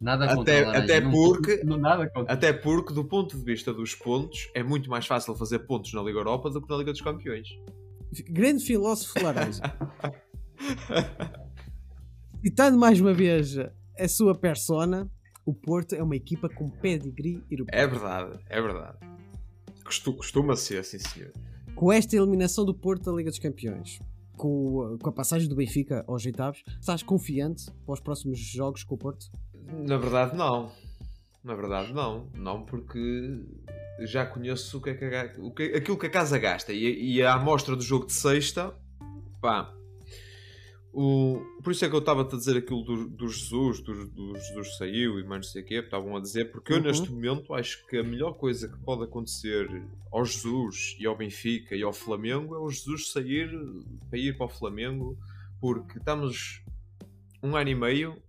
[0.00, 2.10] Nada Até- laranja, até porque- não- nada.
[2.26, 6.02] Até porque, do ponto de vista dos pontos, é muito mais fácil fazer pontos na
[6.02, 7.48] Liga Europa do que na Liga dos Campeões.
[8.28, 9.60] Grande filósofo laranja.
[12.42, 13.56] Citando mais uma vez
[13.98, 15.10] a sua persona,
[15.44, 17.78] o Porto é uma equipa com pedigree europeu.
[17.78, 18.98] É verdade, é verdade.
[19.84, 21.32] Costu- Costuma ser, sim senhor.
[21.74, 23.98] Com esta eliminação do Porto da Liga dos Campeões,
[24.36, 28.94] com, com a passagem do Benfica aos oitavos, estás confiante para os próximos jogos com
[28.94, 29.30] o Porto?
[29.72, 30.72] Na verdade, não.
[31.44, 32.28] Na verdade, não.
[32.34, 33.40] Não, porque
[34.00, 36.72] já conheço o que é que a o que- aquilo que a casa gasta.
[36.72, 38.74] E, e a amostra do jogo de sexta,
[39.40, 39.74] pá.
[40.92, 44.34] O, por isso é que eu estava a dizer aquilo do, do Jesus, do, do
[44.36, 46.82] Jesus saiu e mais não sei o quê, estavam a dizer, porque eu Uhum.
[46.82, 49.68] neste momento acho que a melhor coisa que pode acontecer
[50.10, 53.48] ao Jesus e ao Benfica e ao Flamengo é o Jesus sair
[54.08, 55.16] para ir para o Flamengo,
[55.60, 56.60] porque estamos
[57.40, 58.20] um ano e meio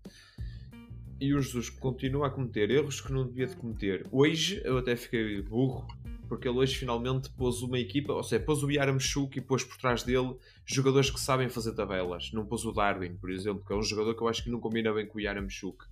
[1.21, 4.07] e o Jesus continua a cometer erros que não devia de cometer.
[4.11, 5.85] Hoje eu até fiquei burro,
[6.27, 9.77] porque ele hoje finalmente pôs uma equipa, ou seja, pôs o Yaramchuk e pôs por
[9.77, 12.31] trás dele jogadores que sabem fazer tabelas.
[12.33, 14.59] Não pôs o Darwin, por exemplo, que é um jogador que eu acho que não
[14.59, 15.85] combina bem com o Yaramchuk.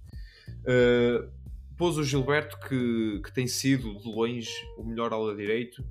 [0.61, 1.29] Uh,
[1.77, 5.83] pôs o Gilberto, que, que tem sido de longe o melhor ala direito.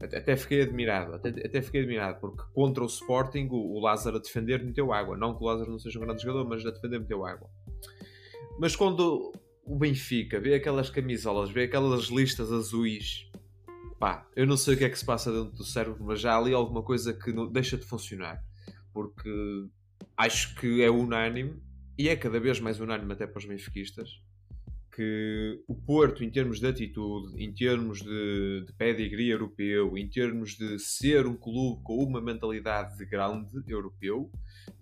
[0.00, 4.16] Até, até fiquei admirado, até, até fiquei admirado, porque contra o Sporting, o, o Lázaro
[4.16, 5.16] a defender meteu água.
[5.16, 7.48] Não que o Lázaro não seja um grande jogador, mas a defender meteu água.
[8.60, 9.32] Mas quando
[9.64, 13.26] o Benfica vê aquelas camisolas, vê aquelas listas azuis,
[13.98, 16.34] pá, eu não sei o que é que se passa dentro do cérebro, mas já
[16.34, 18.44] há ali alguma coisa que não deixa de funcionar.
[18.92, 19.30] Porque
[20.14, 21.58] acho que é unânime,
[21.96, 24.20] e é cada vez mais unânime até para os benfiquistas,
[24.94, 30.54] que o Porto, em termos de atitude, em termos de, de pedigree europeu, em termos
[30.58, 34.30] de ser um clube com uma mentalidade de grande europeu,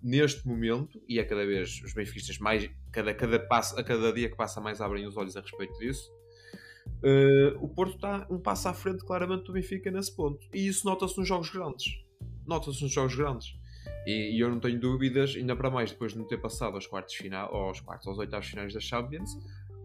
[0.01, 4.29] neste momento, e é cada vez os benfiquistas mais, cada, cada passo, a cada dia
[4.29, 6.09] que passa mais abrem os olhos a respeito disso,
[7.03, 10.47] eh, o Porto está um passo à frente claramente do Benfica nesse ponto.
[10.53, 11.85] E isso nota-se nos jogos grandes.
[12.45, 13.53] Nota-se nos jogos grandes.
[14.05, 16.87] E, e eu não tenho dúvidas, ainda para mais depois de não ter passado aos
[16.87, 19.29] quartos final, aos quartos, aos oitavos finais da Champions,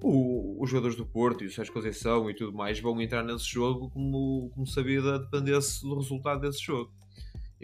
[0.03, 3.47] o- os jogadores do Porto e o Sérgio Conceição e tudo mais vão entrar nesse
[3.53, 6.93] jogo como, como sabia dependesse do resultado desse jogo.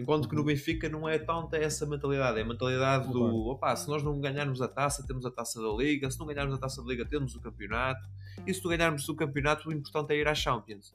[0.00, 3.86] Enquanto que no Benfica não é tanta essa mentalidade, é a mentalidade do opá, se
[3.86, 6.82] nós não ganharmos a taça, temos a taça da Liga, se não ganharmos a taça
[6.82, 8.00] da Liga, temos o campeonato,
[8.46, 10.94] e se não ganharmos o campeonato, o importante é ir à Champions.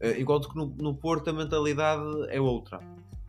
[0.00, 2.80] Eh, Enquanto que no, no Porto a mentalidade é outra.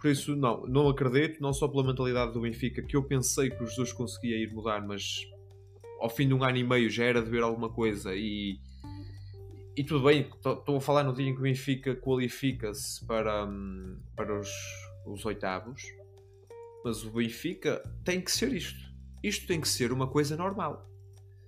[0.01, 3.63] Por isso, não, não acredito, não só pela mentalidade do Benfica, que eu pensei que
[3.63, 5.27] o Jesus conseguia ir mudar, mas
[5.99, 8.59] ao fim de um ano e meio já era de ver alguma coisa e.
[9.75, 13.97] E tudo bem, estou a falar no dia em que o Benfica qualifica-se para, hum,
[14.15, 14.47] para os,
[15.05, 15.81] os oitavos,
[16.83, 18.79] mas o Benfica tem que ser isto.
[19.23, 20.89] Isto tem que ser uma coisa normal.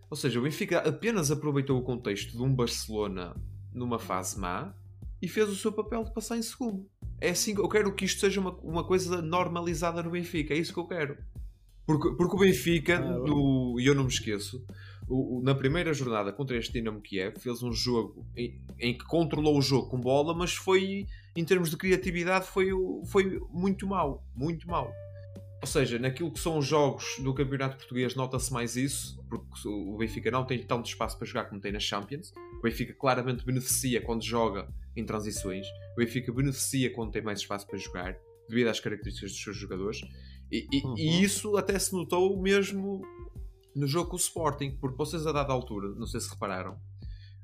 [0.10, 3.36] Ou seja, o Benfica apenas aproveitou o contexto de um Barcelona
[3.74, 4.74] numa fase má
[5.22, 6.88] e fez o seu papel de passar em segundo.
[7.20, 10.58] É assim que eu quero que isto seja uma, uma coisa normalizada no Benfica, é
[10.58, 11.18] isso que eu quero.
[11.86, 14.66] Porque, porque o Benfica, Ah, no- e eu não me esqueço,
[15.08, 19.06] o- o- na primeira jornada contra este Dinamo Kiev, fez um jogo em, em que
[19.06, 22.70] controlou o jogo com bola, mas foi, em termos de criatividade, foi,
[23.06, 24.24] foi muito mau.
[24.36, 24.92] Muito mau.
[25.62, 29.98] Ou seja, naquilo que são os jogos do Campeonato Português, nota-se mais isso, porque o
[29.98, 32.32] Benfica não tem tanto espaço para jogar como tem na Champions.
[32.60, 35.66] O Benfica claramente beneficia quando joga em transições.
[35.94, 38.16] O Benfica beneficia quando tem mais espaço para jogar,
[38.48, 40.02] devido às características dos seus jogadores.
[40.52, 40.96] E, e- Uhum.
[40.98, 43.02] e isso até se notou mesmo
[43.76, 46.78] no jogo com o Sporting, porque vocês a dada altura, não sei se repararam,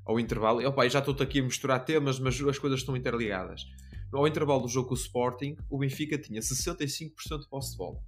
[0.04, 3.66] ao intervalo, e, opa, já estou aqui a misturar temas, mas as coisas estão interligadas.
[4.12, 7.98] Ao intervalo do jogo com o Sporting, o Benfica tinha 65% de posse de bola.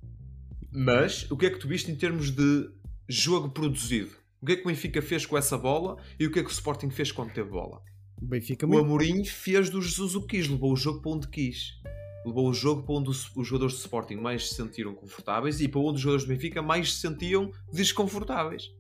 [0.70, 2.68] Mas o que é que tu viste em termos de
[3.08, 4.10] jogo produzido?
[4.42, 6.50] O que é que o Benfica fez com essa bola e o que é que
[6.50, 7.80] o Sporting fez quando teve bola?
[8.20, 8.76] O Benfica O.
[8.76, 11.80] Amorim fez do Jesus o que quis, levou o jogo para onde quis.
[12.26, 15.68] Levou o jogo para onde os, os jogadores de Sporting mais se sentiram confortáveis e
[15.68, 18.70] para onde os jogadores do Benfica mais se sentiam desconfortáveis.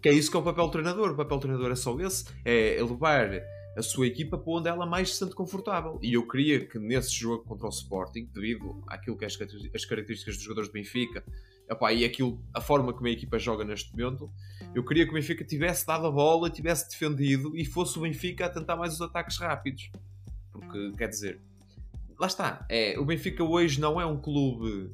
[0.00, 1.10] Que é isso que é o papel do treinador.
[1.10, 3.42] O papel do treinador é só esse: é levar
[3.76, 5.98] a sua equipa para onde ela mais se sente confortável.
[6.02, 9.82] E eu queria que nesse jogo contra o Sporting, devido àquilo que é as características-
[9.82, 11.24] as características dos jogadores do Benfica
[11.94, 14.28] e aquilo, a forma como a equipa joga neste momento,
[14.74, 18.46] eu queria que o Benfica tivesse dado a bola, tivesse defendido e fosse o Benfica
[18.46, 19.88] a tentar mais os ataques rápidos.
[20.50, 21.40] Porque, quer dizer,
[22.18, 22.66] lá está.
[22.68, 24.90] É, o Benfica hoje não é um clube.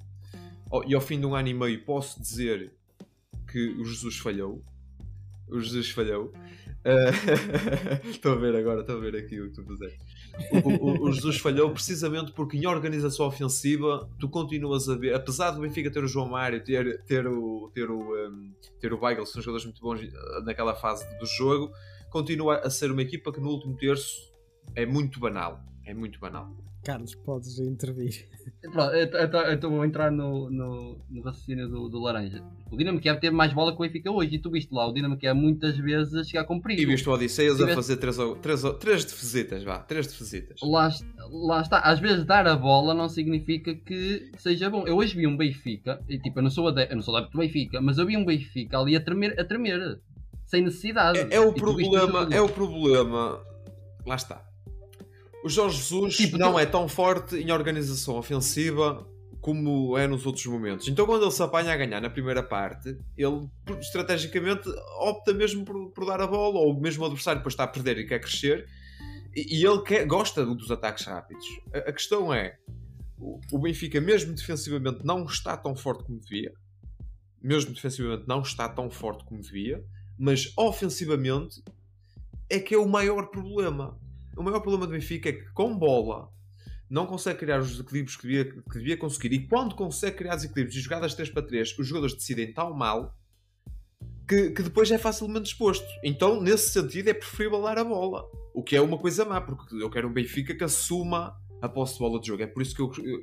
[0.86, 2.72] E ao fim de um ano e meio posso dizer
[3.50, 4.62] que o Jesus falhou.
[5.48, 6.32] O Jesus falhou.
[6.84, 7.10] Ah,
[8.08, 9.98] Estou a ver agora, estou a ver aqui o que tu fizeste.
[10.64, 15.50] O, o- o Jesus falhou precisamente porque em organização ofensiva tu continuas a ver, apesar
[15.52, 19.24] do Benfica ter o João Mário, ter, ter o ter o, um, ter o Weigl,
[19.26, 21.72] são jogadores muito bons uh, naquela fase do jogo,
[22.10, 24.32] continua a ser uma equipa que no último terço
[24.74, 25.60] é muito banal.
[25.84, 26.52] É muito banal.
[26.86, 28.28] Carlos, podes intervir.
[28.72, 28.92] Pronto,
[29.30, 32.40] tô- eu estou a entrar no, no, no raciocínio do, do Laranja.
[32.70, 34.92] O Dinamo Kiev teve mais bola que o Benfica hoje e tu viste lá o
[34.92, 36.82] Dinamo Kiev muitas vezes a chegar com perigo.
[36.82, 40.60] E viste o Odisseias a Tiveste- fazer três, três, três defesitas, vá, três defesitas.
[40.62, 40.88] Lá,
[41.28, 44.86] lá está, às vezes dar a bola não significa que seja bom.
[44.86, 47.32] Eu hoje vi um Benfica, e tipo, eu não sou adepto, eu não sou adepto
[47.36, 49.98] do Benfica, mas eu vi um Benfica ali a tremer, a tremer
[50.44, 51.18] sem necessidade.
[51.18, 53.40] É, é o problema, é o problema.
[54.06, 54.45] Lá está.
[55.46, 59.06] O Jorge Jesus Tipo, não tu- é tão forte em organização ofensiva
[59.40, 60.88] como é nos outros momentos.
[60.88, 63.48] Então, quando ele se apanha a ganhar na primeira parte, ele
[63.80, 67.68] estrategicamente opta mesmo por, por dar a bola, ou mesmo o adversário depois está a
[67.68, 68.66] perder e quer crescer,
[69.36, 71.46] e, e ele quer- gosta dos ataques rápidos.
[71.72, 72.58] A, a questão é:
[73.16, 76.52] o, o Benfica, mesmo defensivamente, não está tão forte como devia,
[77.40, 79.80] mesmo defensivamente, não está tão forte como devia,
[80.18, 81.62] mas ofensivamente
[82.50, 83.96] é que é o maior problema.
[84.36, 86.30] O maior problema do Benfica é que com bola
[86.88, 90.76] não consegue criar os desequilíbrios que devia, que devia conseguir e quando consegue criar desequilíbrios
[90.76, 93.16] e jogadas 3 para 3 os jogadores decidem tão mal
[94.28, 95.86] que, que depois é facilmente exposto.
[96.02, 98.24] Então, nesse sentido, é preferível dar a bola.
[98.52, 101.94] O que é uma coisa má, porque eu quero um Benfica que assuma a posse
[101.94, 102.42] de bola de jogo.
[102.42, 103.20] É por isso que eu, eu-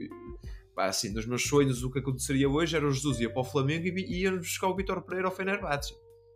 [0.73, 3.45] pá, assim, nos meus sonhos, o que aconteceria hoje era o Jesus ia para o
[3.45, 5.93] Flamengo e ia buscar o Vitor Pereira ao Fenerbahçe.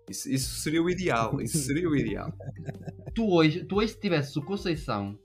[0.10, 1.42] Isso, isso seria o ideal.
[1.42, 2.32] Isso seria o ideal.
[3.14, 5.18] Tu hoje, tu hoje se tivesse o Conceição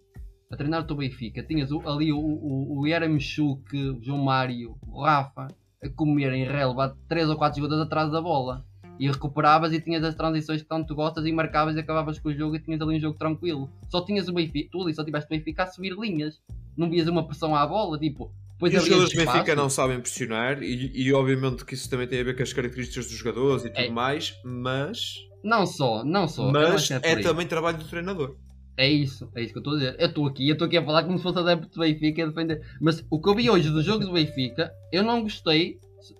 [0.50, 4.76] a treinar o teu Benfica, tinhas o- ali o, o, o Yaramchuk, o João Mário,
[4.86, 5.48] o Rafa,
[5.82, 8.64] a comer em relva 3 ou 4 jogadores atrás da bola.
[8.98, 12.34] E recuperavas e tinhas as transições que tanto gostas e marcavas e acabavas com o
[12.34, 13.70] jogo e tinhas ali um jogo tranquilo.
[13.90, 16.40] Só tinhas o Benfica, tu ali só tiveste o Benfica a subir linhas.
[16.74, 18.32] Não vias uma pressão à bola, tipo...
[18.62, 19.56] Depois E os havias jogadores do Benfica espaço.
[19.56, 23.06] não sabem pressionar, e, e obviamente que isso também tem a ver com as características
[23.06, 23.90] dos jogadores e tudo É.
[23.90, 26.44] mais, mas, Não só, não só.
[26.52, 27.22] não mas é, aí.
[27.22, 28.36] também trabalho do treinador.
[28.76, 29.96] É isso, é isso que eu estou a dizer.
[29.98, 32.26] Eu estou aqui, eu estou aqui a falar como se fosse adepto do Benfica a
[32.28, 32.62] defender.
[32.80, 35.78] Mas o que eu vi hoje do jogo do Benfica, eu não gostei,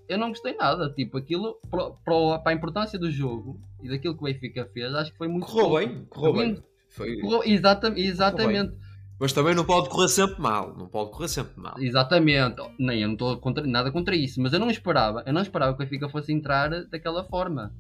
[0.09, 0.93] eu não gostei nada.
[0.93, 5.17] Tipo, aquilo, para, a importância do jogo e daquilo que o Benfica fez, acho que
[5.19, 6.63] foi muito Correu bem, correu bem.
[6.91, 8.75] Foi- correu- exata- exatamente,
[9.19, 10.75] Mas também não pode correr sempre mal.
[10.77, 11.75] Não pode correr sempre mal.
[11.79, 12.57] exatamente.
[12.79, 15.73] Nem eu não estou contra, nada contra isso, mas eu não esperava, eu não esperava
[15.73, 17.73] que o Benfica fosse entrar daquela forma.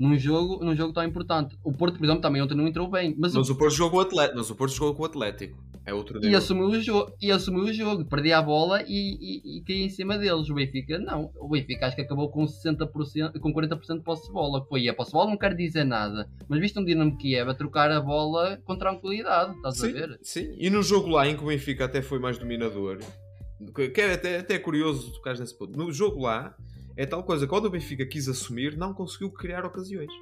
[0.00, 1.58] Num jogo, num jogo tão importante.
[1.62, 3.14] O Porto, por exemplo, também ontem não entrou bem.
[3.18, 4.38] Mas, o Mas o Porto jogou com o Atlético.
[4.38, 5.62] Mas o Porto jogou com o Atlético.
[5.84, 9.58] É outro e assumiu o jogo, e assumiu o jogo, perdia a bola e, e,
[9.58, 10.48] e caía em cima deles.
[10.48, 14.32] O Benfica não, o Benfica acho que acabou com 60%, com 40% de posse de
[14.32, 14.64] bola.
[14.66, 17.54] Foi a posse de bola, não quero dizer nada, mas viste um Dinamo Kiev a
[17.54, 20.18] trocar a bola com tranquilidade, estás a Sim, ver?
[20.22, 20.54] sim.
[20.58, 22.98] E no jogo lá em que o Benfica até foi mais dominador,
[23.74, 25.76] que é até, até curioso tocar nesse ponto.
[25.76, 26.54] No jogo lá,
[26.96, 30.12] é tal coisa, quando o Benfica quis assumir, não conseguiu criar ocasiões.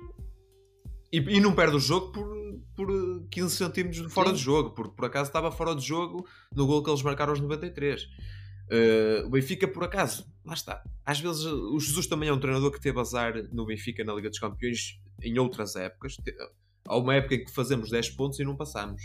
[1.12, 4.34] E, e não perde o jogo por, por 15 centímetros de fora Sim.
[4.34, 7.40] de jogo, porque por acaso estava fora de jogo no gol que eles marcaram aos
[7.40, 8.02] 93.
[8.02, 10.82] Uh, o Benfica, por acaso, lá está.
[11.04, 14.28] Às vezes o Jesus também é um treinador que teve azar no Benfica na Liga
[14.28, 16.16] dos Campeões em outras épocas.
[16.86, 19.02] Há uma época em que fazemos 10 pontos e não passamos.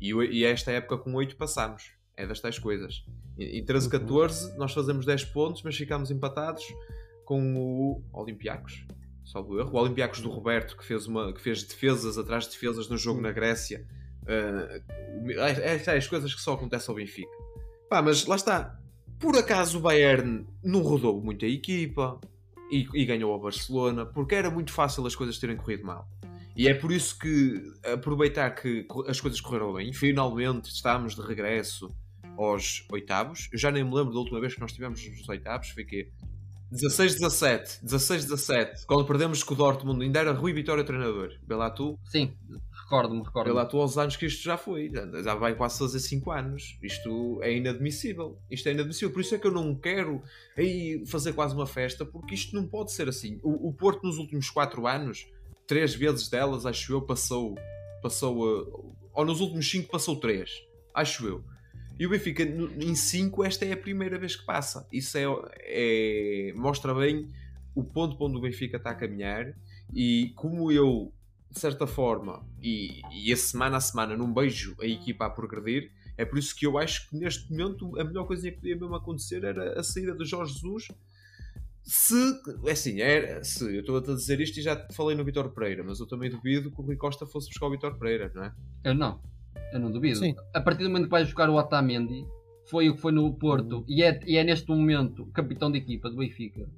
[0.00, 1.92] E, e esta época com 8 passamos.
[2.16, 3.04] É das tais coisas.
[3.38, 6.64] Em em 13, 14 nós fazemos 10 pontos, mas ficamos empatados
[7.24, 8.84] com o Olympiacos.
[9.24, 9.70] Salvo erro.
[9.72, 13.20] O Olympiacos do Roberto, que fez, uma, que fez defesas atrás de defesas no jogo
[13.20, 13.86] na Grécia.
[14.22, 14.82] Uh,
[15.40, 17.32] é, é, as coisas que só acontecem ao Benfica.
[17.88, 18.78] Pá, mas lá está.
[19.18, 22.20] Por acaso o Bayern não rodou muito a equipa
[22.70, 26.08] e, e ganhou ao Barcelona, porque era muito fácil as coisas terem corrido mal.
[26.56, 31.94] E é por isso que aproveitar que as coisas correram bem, finalmente estamos de regresso
[32.36, 33.48] aos oitavos.
[33.52, 36.08] Eu já nem me lembro da última vez que nós estivemos nos oitavos, foi que
[36.72, 41.30] 16-17, 16-17, quando perdemos com o Dortmund, ainda era Rui Vitória treinador.
[41.46, 42.32] Lá tu, Sim,
[42.84, 44.90] recordo-me, recordo lá tu aos anos que isto já foi,
[45.22, 46.78] já- vai quase fazer 5 anos.
[46.82, 48.38] Isto é inadmissível.
[48.50, 49.12] Isto é inadmissível.
[49.12, 50.22] Por isso é que eu não quero
[50.56, 53.38] aí fazer quase uma festa, porque isto não pode ser assim.
[53.42, 55.26] O, o Porto nos últimos 4 anos,
[55.66, 57.54] três vezes delas, acho eu, passou.
[58.02, 58.60] Passou.
[58.62, 60.50] uh, ou nos últimos 5 passou 3.
[60.94, 61.44] Acho eu.
[61.98, 64.86] E o Benfica, em 5, esta é a primeira vez que passa.
[64.92, 65.24] Isso é,
[65.60, 67.28] é- mostra bem
[67.74, 69.54] o ponto para onde o Benfica está a caminhar
[69.94, 71.12] e como eu,
[71.50, 75.90] de certa forma, e, e a semana a semana não vejo a equipa a progredir,
[76.16, 78.94] é por isso que eu acho que neste momento a melhor coisa que podia mesmo
[78.94, 80.88] acontecer era a saída do Jorge Jesus.
[81.82, 82.14] Se,
[82.66, 85.82] é assim, era, se eu estou a dizer isto e já falei no Vitor Pereira,
[85.82, 88.54] mas eu também duvido que o Rui Costa fosse buscar o Vitor Pereira, não é?
[88.84, 89.20] Eu não,
[89.72, 90.18] eu não duvido.
[90.18, 90.34] Sim.
[90.54, 92.26] A partir do momento que vais buscar o Otamendi,
[92.66, 96.08] foi o que foi no Porto, e é, e é neste momento capitão de equipa
[96.10, 96.68] do Benfica.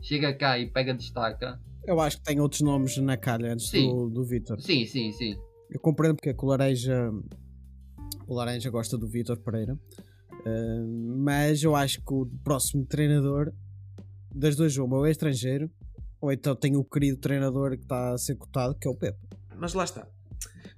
[0.00, 1.60] Chega cá e pega destaca.
[1.86, 3.88] Eu acho que tem outros nomes na calha antes Sim.
[3.88, 4.60] do, do Vitor.
[4.60, 5.36] Sim, sim, sim.
[5.70, 7.10] Eu compreendo porque é que o Laranja,
[8.26, 9.78] o Laranja gosta do Vitor Pereira,
[10.46, 10.84] eh,
[11.16, 13.52] mas eu acho que o próximo treinador
[14.34, 15.70] das duas, uma, ou é estrangeiro,
[16.20, 19.18] ou então tem o querido treinador que está a ser cotado, que é o Pepe.
[19.56, 20.06] Mas lá está.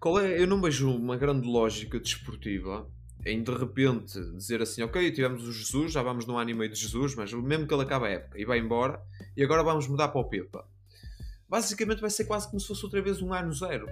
[0.01, 0.41] Qual é?
[0.41, 2.89] Eu não vejo uma grande lógica desportiva
[3.25, 6.71] em de repente dizer assim, ok, tivemos o Jesus, já vamos num ano e meio
[6.71, 9.03] de Jesus, mas mesmo que ele acabe a época e vai embora,
[9.37, 10.65] e agora vamos mudar para o Pepa.
[11.49, 13.89] Basicamente vai ser quase como se fosse outra vez um ano zero.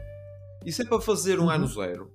[0.64, 1.50] E se é para fazer um Uhum.
[1.50, 2.12] ano zero,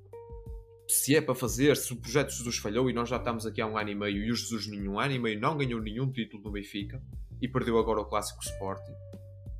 [0.87, 3.61] se é para fazer, se o projeto de Jesus falhou e nós já estamos aqui
[3.61, 6.09] há um ano e meio e o Jesus nenhum ano e meio não ganhou nenhum
[6.11, 7.01] título no Benfica
[7.41, 8.93] e perdeu agora o clássico Sporting,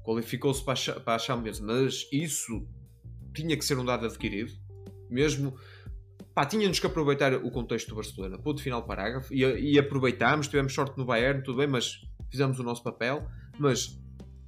[0.03, 2.65] qualificou-se para para a Champions, mas isso
[3.33, 4.51] tinha que ser um dado adquirido,
[5.09, 5.55] mesmo.
[6.33, 10.73] Pá, tínhamos que aproveitar o contexto do Barcelona, ponto final parágrafo, e, e aproveitámos, tivemos
[10.73, 13.27] sorte no Bayern, tudo bem, mas fizemos o nosso papel.
[13.57, 13.99] Mas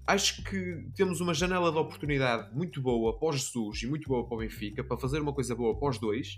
[0.08, 4.26] acho que temos uma janela de oportunidade muito boa para o Jesus e muito boa
[4.26, 6.38] para o Benfica para fazer uma coisa boa para os dois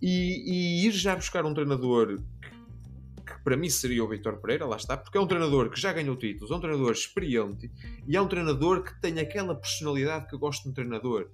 [0.00, 4.66] e, e ir já buscar um treinador que, que para mim seria o Vítor Pereira,
[4.66, 7.70] lá está, porque é um treinador que já ganhou títulos, é um treinador experiente
[8.06, 11.30] e é um treinador que tem aquela personalidade que eu gosto de um treinador.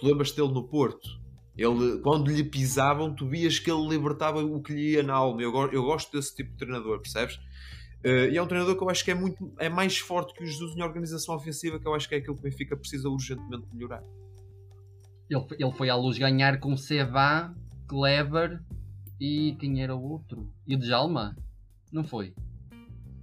[0.00, 1.20] Tu lembras dele no Porto?
[1.56, 5.42] Ele, quando lhe pisavam, tu vias que ele libertava o que lhe ia na alma.
[5.42, 7.38] Eu, eu gosto desse tipo de treinador, percebes?
[8.02, 10.42] Eh, e é um treinador que eu acho que é muito é mais forte que
[10.42, 13.10] o Jesus em organização ofensiva, que eu acho que é aquilo que o Benfica precisa
[13.10, 14.02] urgentemente melhorar.
[15.28, 17.54] Ele, foi- ele foi à luz ganhar com Seba,
[17.86, 18.62] Kleber
[19.20, 20.50] e quem era o outro?
[20.66, 21.36] E o Djalma?
[21.92, 22.32] Não foi?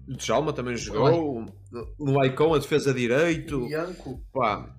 [0.07, 1.43] O Djalma também jogou,
[1.99, 4.21] no Icon a defesa direito, Bianco.
[4.32, 4.73] pá,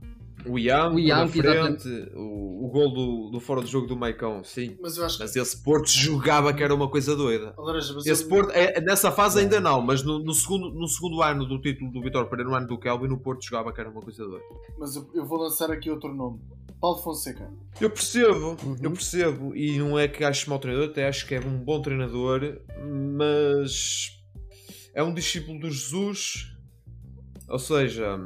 [0.46, 3.96] o Ian, O na Ianco, frente, o, o gol do, do fora do jogo do
[3.96, 4.76] Maicon, sim.
[4.80, 5.22] Mas eu acho que.
[5.24, 7.54] Mas esse Porto jogava que era uma coisa doida.
[8.06, 11.44] Esse eu- Porto, é, nessa fase ainda não, mas no, no segundo, no segundo ano
[11.46, 14.00] do título do Vitor Pereira, no ano do Kelvin, no Porto jogava que era uma
[14.02, 14.44] coisa doida.
[14.78, 16.40] Mas eu, eu vou lançar aqui outro nome.
[16.80, 17.50] Paulo Fonseca.
[17.80, 18.76] Eu percebo, Uhum.
[18.80, 21.82] eu percebo, e não é que acho mau treinador, até acho que é um bom
[21.82, 22.60] treinador,
[23.16, 24.12] mas
[24.94, 26.52] é um discípulo do Jesus,
[27.48, 28.16] ou seja,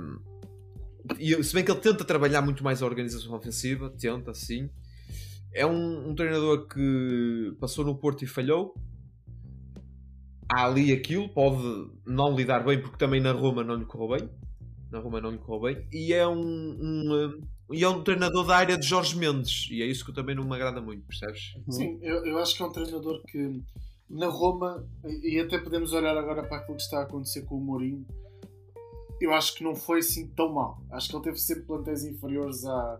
[1.18, 4.70] e se bem que ele tenta trabalhar muito mais a organização ofensiva, tenta sim,
[5.54, 8.74] é um, um treinador que passou no Porto e falhou.
[10.48, 14.30] Há ali aquilo, pode não lidar bem, porque também na Roma não lhe correu bem.
[14.90, 15.88] Na Roma não lhe correu bem.
[15.92, 17.40] E é um, um,
[17.72, 19.68] e é um treinador da área de Jorge Mendes.
[19.70, 21.54] E é isso que também não me agrada muito, percebes?
[21.70, 23.62] Sim, eu, eu acho que é um treinador que
[24.10, 27.56] na Roma, e e até podemos olhar agora para aquilo que está a acontecer com
[27.56, 28.06] o Mourinho,
[29.24, 30.78] eu acho que não foi assim tão mal.
[30.90, 32.98] Acho que ele teve sempre plantéis inferiores a,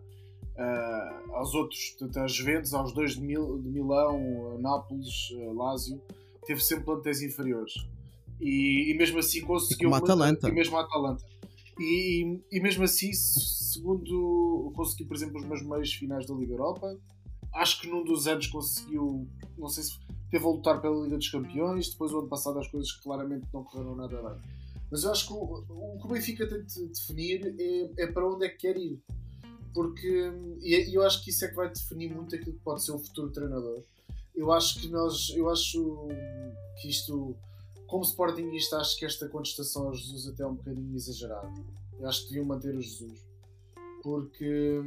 [0.59, 6.01] a- aos outros, portanto, às Juventus, aos dois de, Mil, de Milão, Nápoles, a Lásio,
[6.47, 7.73] teve sempre plantéis inferiores.
[8.41, 9.89] E, e mesmo assim conseguiu.
[9.91, 10.49] como a Atalanta.
[10.49, 11.25] E mesmo a Atalanta.
[11.79, 16.53] E, e mesmo assim, se segundo, conseguiu, por exemplo, os meus meios finais da Liga
[16.53, 16.97] Europa.
[17.55, 19.27] Acho que num dos anos conseguiu,
[19.59, 19.99] não sei se
[20.31, 21.91] teve a lutar pela Liga dos Campeões.
[21.91, 24.41] Depois, o ano passado, as coisas claramente não correram nada bem.
[24.93, 28.29] Mas eu acho que o, o que o Benfica tem de definir é, é para
[28.29, 29.03] onde é que quer ir.
[29.73, 30.31] Porque,
[30.61, 32.99] e eu acho que isso é que vai definir muito aquilo que pode ser o
[32.99, 33.83] futuro treinador.
[34.35, 36.09] Eu acho que nós, eu acho
[36.79, 37.35] que isto,
[37.87, 41.51] como Sportingista, acho que esta contestação ao Jesus até é um bocadinho exagerada.
[41.99, 43.19] Eu acho que deviam manter o Jesus.
[44.03, 44.79] Porque,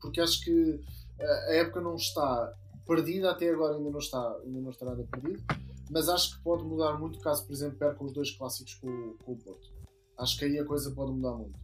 [0.00, 0.80] porque acho que
[1.20, 2.54] a época não está
[2.86, 5.42] perdida, até agora ainda não está, ainda não está nada perdido,
[5.90, 9.32] mas acho que pode mudar muito caso, por exemplo, perca os dois clássicos com, com
[9.32, 9.68] o Porto.
[10.18, 11.58] Acho que aí a coisa pode mudar muito.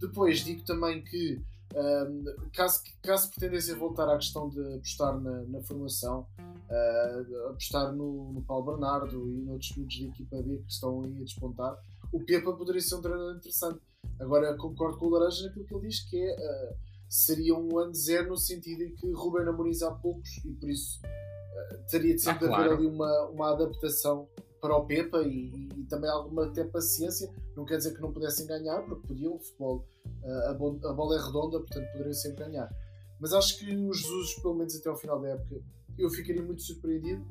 [0.00, 1.40] Depois digo também que
[1.74, 8.32] um, caso, caso pretendessem voltar à questão de apostar na, na formação, uh, apostar no,
[8.32, 11.78] no Paulo Bernardo e noutros miúdos da equipa B que estão aí a despontar,
[12.12, 13.80] o Pepa poderia ser um treinador interessante.
[14.18, 16.76] Agora concordo com o Laranja naquilo que ele diz que é, uh,
[17.10, 21.00] seria um ano zero no sentido em que Ruben Amorim há poucos e por isso
[21.02, 22.62] uh, teria de sempre ah, claro.
[22.62, 24.28] haver ali uma, uma adaptação
[24.60, 27.28] para o Pepa e, e, também alguma até paciência.
[27.56, 29.84] Não quer dizer que não pudessem ganhar, porque podiam, o futebol,
[30.22, 32.70] uh, a, a, bola é redonda, portanto poderiam sempre ganhar.
[33.18, 35.60] Mas acho que o Jesus, pelo menos até ao final da época,
[35.98, 37.26] eu ficaria muito surpreendido.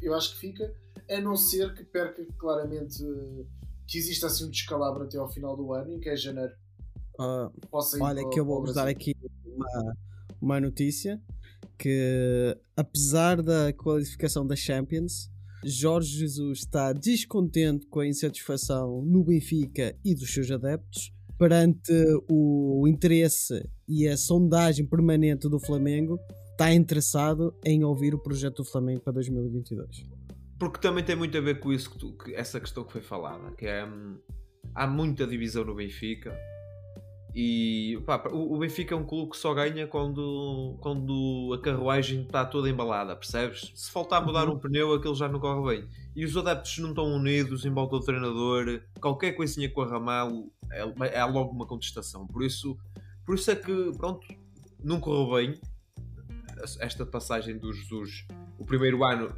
[0.00, 0.72] Eu acho que fica,
[1.10, 3.02] a não ser que perca claramente
[3.86, 6.54] que exista assim um descalabro até ao final do ano, em que é janeiro.
[7.18, 7.52] Uh,
[8.00, 9.96] olha, que eu vou-vos dar aqui uma,
[10.40, 11.20] uma notícia
[11.78, 15.30] que apesar da qualificação da Champions,
[15.64, 21.92] Jorge Jesus está descontente com a insatisfação no Benfica e dos seus adeptos perante
[22.30, 26.18] o interesse e a sondagem permanente do Flamengo.
[26.52, 30.04] Está interessado em ouvir o projeto do Flamengo para 2022.
[30.58, 33.02] Porque também tem muito a ver com isso que, tu, que essa questão que foi
[33.02, 34.18] falada, que é hum,
[34.72, 36.32] há muita divisão no Benfica
[37.34, 42.44] e pá, o, Benfica é um clube que só ganha quando, quando a carruagem está
[42.44, 43.72] toda embalada, percebes?
[43.74, 44.56] Se faltar mudar uhum.
[44.56, 45.88] um pneu, aquilo já não corre bem.
[46.14, 50.44] E os adeptos não estão unidos em volta do treinador, qualquer coisinha com a mal
[50.70, 52.26] é, é logo uma contestação.
[52.26, 52.76] Por isso,
[53.24, 54.26] por isso é que, pronto,
[54.84, 55.60] não correu bem
[56.80, 58.26] esta passagem do Jesus.
[58.58, 59.34] O primeiro ano,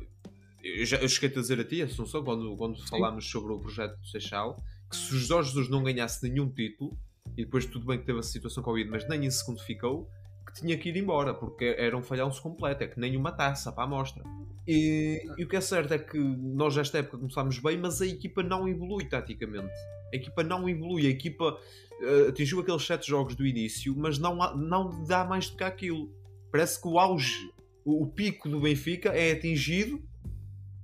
[0.64, 3.96] eu, já, eu cheguei a dizer a ti, Assunção, quando, quando falámos sobre o projeto
[4.00, 4.56] do Seixal,
[4.90, 6.98] que se o Jorge Jesus não ganhasse nenhum título
[7.36, 10.08] e depois tudo bem que teve a situação Covid, mas nem em segundo ficou,
[10.46, 13.72] que tinha que ir embora, porque era um falhanço completo, é que nem uma taça
[13.72, 14.22] para a amostra.
[14.66, 18.06] E, e, o que é certo é que nós nesta época começámos bem, mas a
[18.06, 19.74] equipa não evolui taticamente.
[20.12, 21.58] A equipa não evolui, a equipa
[22.00, 26.10] uh, atingiu aqueles sete jogos do início, mas não, não dá mais do que aquilo.
[26.50, 27.52] Parece que o auge,
[27.84, 30.02] o, o pico do Benfica é atingido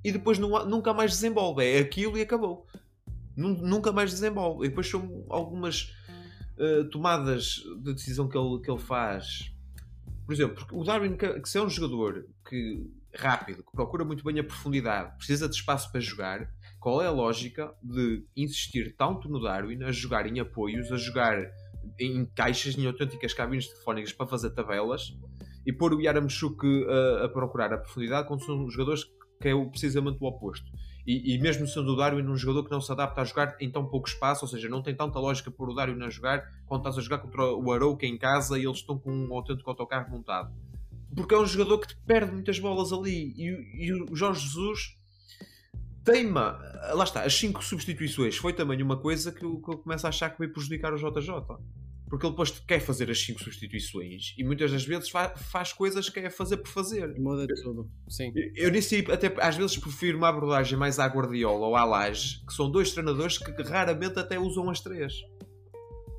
[0.05, 1.64] e depois não, nunca mais desenvolve.
[1.64, 2.66] É aquilo e acabou.
[3.36, 4.66] Nunca mais desenvolve.
[4.66, 5.95] E depois são algumas
[6.61, 9.53] uh, tomadas de decisão que ele, que ele faz.
[10.27, 14.39] Por exemplo, o Darwin, que, se é um jogador que rápido, que procura muito bem
[14.39, 16.49] a profundidade, precisa de espaço para jogar,
[16.79, 21.51] qual é a lógica de insistir tanto no Darwin a jogar em apoios, a jogar
[21.99, 25.13] em caixas, em autênticas cabines telefónicas para fazer tabelas
[25.67, 29.05] e pôr o Yaramchuk a, a procurar a profundidade quando são jogadores
[29.41, 30.71] que é precisamente o oposto.
[31.11, 33.69] E, e, mesmo sendo o Darwin um jogador que não se adapta a jogar em
[33.69, 36.83] tão pouco espaço, ou seja, não tem tanta lógica pôr o Darwin a jogar quando
[36.83, 40.09] estás a jogar contra o Arouca em casa e eles estão com um autêntico autocarro
[40.09, 40.55] montado.
[41.17, 43.35] Porque é um jogador que te perde muitas bolas ali.
[43.37, 44.97] E, e o Jorge Jesus
[46.05, 46.61] teima,
[46.95, 48.37] lá está, as 5 substituições.
[48.37, 50.97] Foi também uma coisa que eu, que eu começo a achar que vai prejudicar o
[50.97, 51.59] JJ
[52.11, 56.09] porque ele depois quer fazer as 5 substituições e muitas das vezes fa faz coisas
[56.09, 57.17] que quer fazer por fazer.
[57.17, 58.33] Muda tudo, sim.
[58.35, 62.45] Eu, eu disse até às vezes prefiro uma abordagem mais à Guardiola ou à Laje,
[62.45, 65.15] que são dois treinadores que raramente até usam as três.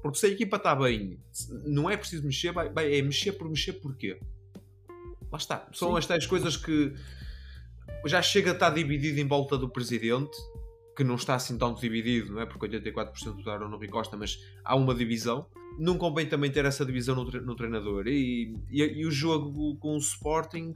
[0.01, 1.19] Porque se a equipa está bem,
[1.65, 4.17] não é preciso mexer, vai, vai, é mexer por mexer porquê?
[5.29, 5.67] Lá está.
[5.73, 5.97] São sim.
[5.97, 6.93] as tais coisas que
[8.05, 10.37] já chega a estar dividido em volta do presidente
[10.95, 12.45] que não está assim tanto dividido, não é?
[12.45, 15.45] Porque 84% votaram no Rui Costa, mas há uma divisão.
[15.79, 18.07] Não convém também ter essa divisão no, no treinador.
[18.07, 20.73] E, e, e, o jogo com o Sporting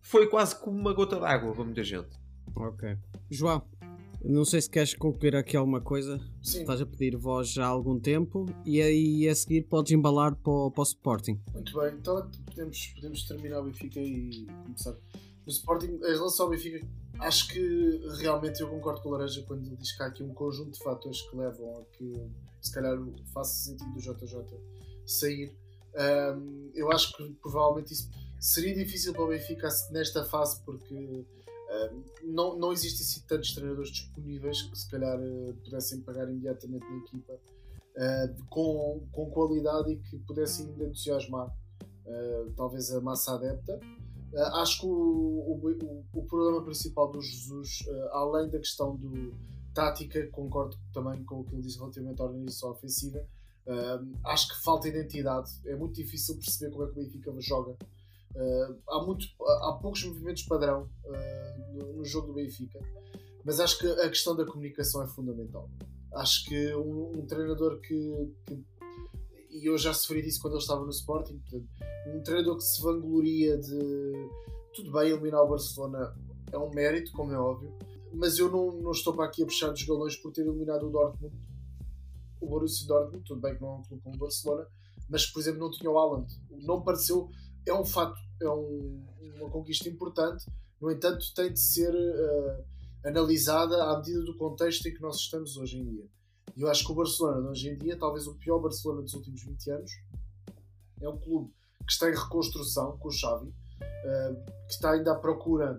[0.00, 2.10] foi quase como uma gota d'água para muita gente.
[2.54, 2.96] Ok.
[3.28, 3.62] João,
[4.22, 6.20] não sei se queres concluir aqui alguma coisa.
[6.42, 6.60] Sim.
[6.60, 10.52] Estás a pedir voz já há algum tempo e aí a seguir podes embalar para
[10.52, 11.40] o, para o Sporting.
[11.52, 14.92] Muito bem, então podemos, podemos terminar o Benfica e começar.
[14.92, 16.86] No Sporting, em relação ao Benfica,
[17.20, 20.34] acho que realmente eu concordo com o Laranja quando ele diz que há aqui um
[20.34, 22.12] conjunto de fatores que levam a que
[22.60, 22.96] se calhar
[23.32, 24.44] faça sentido do JJ
[25.06, 25.54] sair.
[25.94, 28.08] Um, eu acho que provavelmente isso
[28.38, 33.90] seria difícil para o Benfica nesta fase porque um, não, não existem assim tantos treinadores
[33.90, 37.32] disponíveis que se calhar uh, pudessem pagar imediatamente na equipa.
[37.34, 43.78] uh, com, com qualidade e que pudesse ainda entusiasmar uh, talvez a massa adepta.
[44.32, 49.34] Uh, acho que o, o, o, problema principal do Jesus, além da questão do
[49.74, 53.24] tática, concordo também com o que ele disse relativamente à organização ofensiva,
[54.24, 55.50] acho que falta identidade.
[55.66, 57.76] É muito difícil perceber como é que o Benfica joga.
[58.88, 60.88] há, muito, há poucos movimentos padrão
[61.72, 62.80] no, no jogo do Benfica
[63.44, 65.68] mas acho que a questão da comunicação é fundamental.
[66.14, 68.64] Acho que um, um treinador que, que,
[69.60, 71.38] E eu já sofri disso quando ele estava no Sporting.
[71.38, 71.68] Portanto,
[72.06, 74.28] um treinador que se vangloria de.
[74.74, 76.16] Tudo bem, eliminar o Barcelona
[76.50, 77.72] é um mérito, como é óbvio,
[78.12, 80.90] mas eu não, não estou para aqui a puxar dos galões por ter eliminado o
[80.90, 81.34] Dortmund,
[82.40, 83.24] o Borussia Dortmund.
[83.24, 84.66] Tudo bem que não é um clube como o Barcelona,
[85.08, 86.32] mas por exemplo, não tinha o Haaland.
[86.50, 87.28] Não pareceu.
[87.66, 89.04] É um fato, é um,
[89.36, 90.46] uma conquista importante,
[90.80, 91.92] no entanto, tem de ser.
[91.92, 92.70] Uh,
[93.04, 96.04] analisada à medida do contexto em que nós estamos hoje em dia.
[96.56, 99.42] E eu acho que o Barcelona hoje em dia, talvez o pior Barcelona dos últimos
[99.42, 99.90] 20 anos,
[101.00, 101.52] é um clube
[101.86, 104.34] que está em reconstrução com o Xavi, uh,
[104.66, 105.78] que está ainda à procura,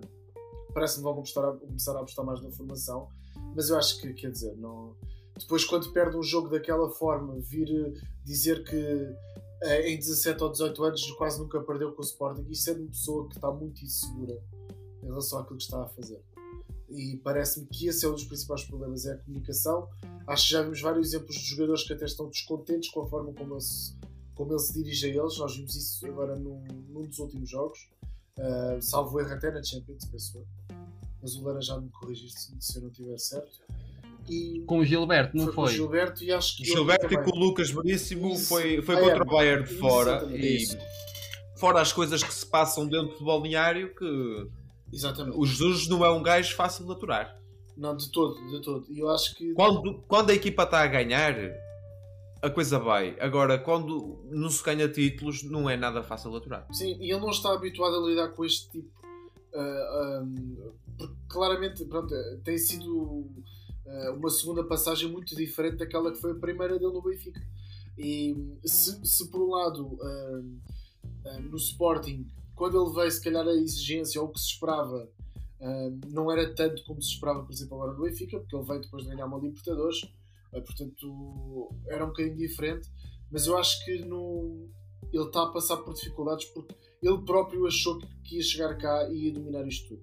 [0.74, 3.08] parece-me vão começar a, começar a apostar mais na formação,
[3.54, 4.96] mas eu acho que, quer dizer, não...
[5.38, 7.94] depois quando perde um jogo daquela forma, vir
[8.24, 12.70] dizer que uh, em 17 ou 18 anos quase nunca perdeu com o Sporting, isso
[12.70, 14.42] é de uma pessoa que está muito insegura
[15.02, 16.22] em relação àquilo que está a fazer
[16.94, 19.88] e parece-me que esse é um dos principais problemas, é a comunicação.
[20.26, 23.32] Acho que já vimos vários exemplos de jogadores que até estão descontentes com a forma
[23.32, 23.94] como ele se,
[24.34, 25.38] como ele se dirige a eles.
[25.38, 27.88] Nós vimos isso agora num, num dos últimos jogos,
[28.38, 30.46] uh, salvo erro até na Champions, penso eu.
[31.20, 33.60] Mas o Lara já me corrigiste se, se eu não estiver certo.
[34.28, 35.54] E com o Gilberto, não foi?
[35.54, 35.64] foi?
[35.64, 36.64] Com o Gilberto e acho que.
[36.64, 40.24] Gilberto e com o Lucas Veríssimo foi, foi contra o Bayern de fora.
[40.32, 40.64] E
[41.56, 44.48] fora as coisas que se passam dentro do balneário que
[44.92, 45.36] Exatamente.
[45.36, 47.40] O Jesus não é um gajo fácil de aturar.
[47.76, 48.86] Não, de todo, de todo.
[48.90, 49.54] E eu acho que.
[49.54, 51.34] Quando, quando a equipa está a ganhar,
[52.42, 53.16] a coisa vai.
[53.18, 56.66] Agora, quando não se ganha títulos, não é nada fácil de aturar.
[56.72, 58.90] Sim, e ele não está habituado a lidar com este tipo.
[59.54, 62.14] Uh, ah, um, porque claramente, pronto,
[62.44, 67.02] tem sido uh, uma segunda passagem muito diferente daquela que foi a primeira dele no
[67.02, 67.40] Benfica.
[67.96, 72.26] E se, se por um lado uh, no Sporting
[72.62, 75.10] quando ele veio, se calhar a exigência ou o que se esperava
[75.58, 78.80] uh, não era tanto como se esperava, por exemplo, agora no Benfica, porque ele veio
[78.82, 80.02] depois de ganhar uma Libertadores,
[80.52, 82.88] uh, portanto era um bocadinho diferente.
[83.32, 84.68] Mas eu acho que no,
[85.12, 89.24] ele está a passar por dificuldades porque ele próprio achou que ia chegar cá e
[89.24, 90.02] ia dominar isto tudo.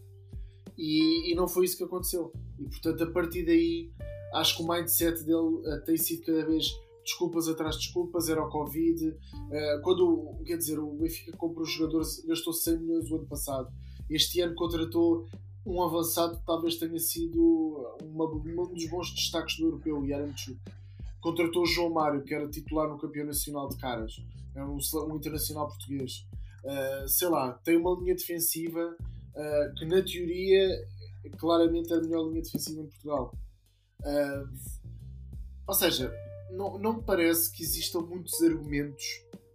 [0.78, 2.34] E, e não foi isso que aconteceu.
[2.60, 3.90] E portanto, a partir daí,
[4.34, 6.68] acho que o mindset dele uh, tem sido cada vez
[7.04, 9.08] desculpas atrás de desculpas, era o Covid.
[9.08, 13.70] Uh, quando, quer dizer, o Benfica compra os jogadores, gastou 100 milhões o ano passado.
[14.10, 15.28] Este ano contratou
[15.66, 20.60] um avançado que talvez tenha sido uma, um dos bons destaques do europeu, Yaramchuk.
[21.22, 24.14] Contratou o João Mário, que era titular no campeão nacional de caras,
[24.56, 26.26] é um, um internacional português.
[26.64, 30.88] Uh, sei lá, tem uma linha defensiva uh, que, na teoria,
[31.38, 33.34] claramente é a melhor linha defensiva em Portugal.
[34.02, 34.50] Uh,
[35.68, 36.12] ou seja,
[36.52, 39.06] não, não me parece que existam muitos argumentos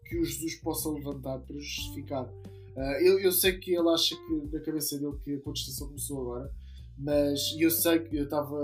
[0.04, 2.24] que o Jesus possa levantar para justificar.
[2.24, 6.20] Uh, eu, eu sei que ele acha que na cabeça dele que a contestação começou
[6.20, 6.50] agora,
[6.98, 8.56] mas eu sei que eu estava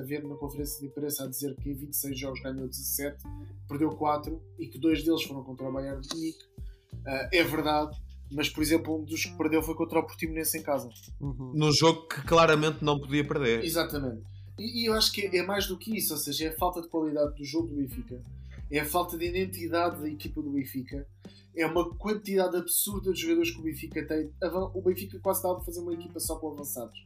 [0.00, 3.22] a ver na conferência de imprensa a dizer que em 26 jogos ganhou 17,
[3.68, 6.44] perdeu 4 e que dois deles foram contra o Bayern de Munique.
[7.06, 7.96] Uh, é verdade,
[8.30, 10.88] mas por exemplo, um dos que perdeu foi contra o Portimonense em casa.
[11.20, 11.52] Uhum.
[11.54, 13.64] No jogo que claramente não podia perder.
[13.64, 14.22] Exatamente.
[14.58, 16.80] E, e, eu acho que é mais do que isso, ou seja, é a falta
[16.80, 18.22] de qualidade do jogo do Benfica,
[18.70, 21.06] é a falta de identidade da equipa do Benfica,
[21.56, 24.30] é uma quantidade absurda de jogadores que o Benfica tem.
[24.74, 26.98] O Benfica quase estava a fazer uma equipa só com avançados.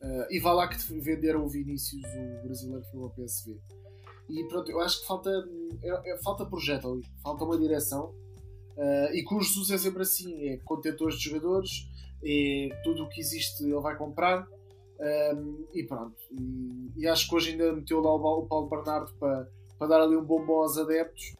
[0.00, 3.56] Uh, e vá lá que venderam o Vinícius, o brasileiro que foi ao PSV.
[4.28, 5.30] E pronto, eu acho que falta,
[5.82, 8.14] é, é, falta projeto ali, falta uma direção.
[8.76, 11.88] Uh, e com o Jesus é sempre assim: é contentores de jogadores,
[12.22, 14.46] é tudo o que existe ele vai comprar
[15.00, 16.16] um, e pronto.
[16.30, 20.00] E, e, acho que hoje ainda meteu lá o, o Paulo Bernardo para, para dar
[20.02, 21.34] ali um bombom aos adeptos.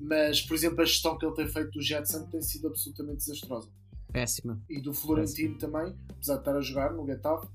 [0.00, 3.70] Mas, por exemplo, a gestão que ele tem feito do Jetson tem sido absolutamente desastrosa.
[4.12, 4.60] Péssima.
[4.68, 5.72] E do Florentino Péssima.
[5.72, 7.46] também, apesar de estar a jogar no Getafe,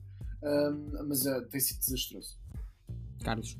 [0.42, 2.38] um, mas uh, tem sido desastroso.
[3.24, 3.58] Carlos.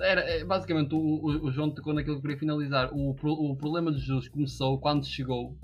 [0.00, 2.92] Era, é, basicamente, o, o, o, João tocou naquilo que queria finalizar.
[2.94, 5.58] O, o problema de Jesus começou quando chegou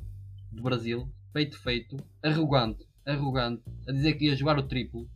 [0.50, 5.08] do Brasil, feito feito, arrogante, arrogante, a dizer que ia jogar o triplo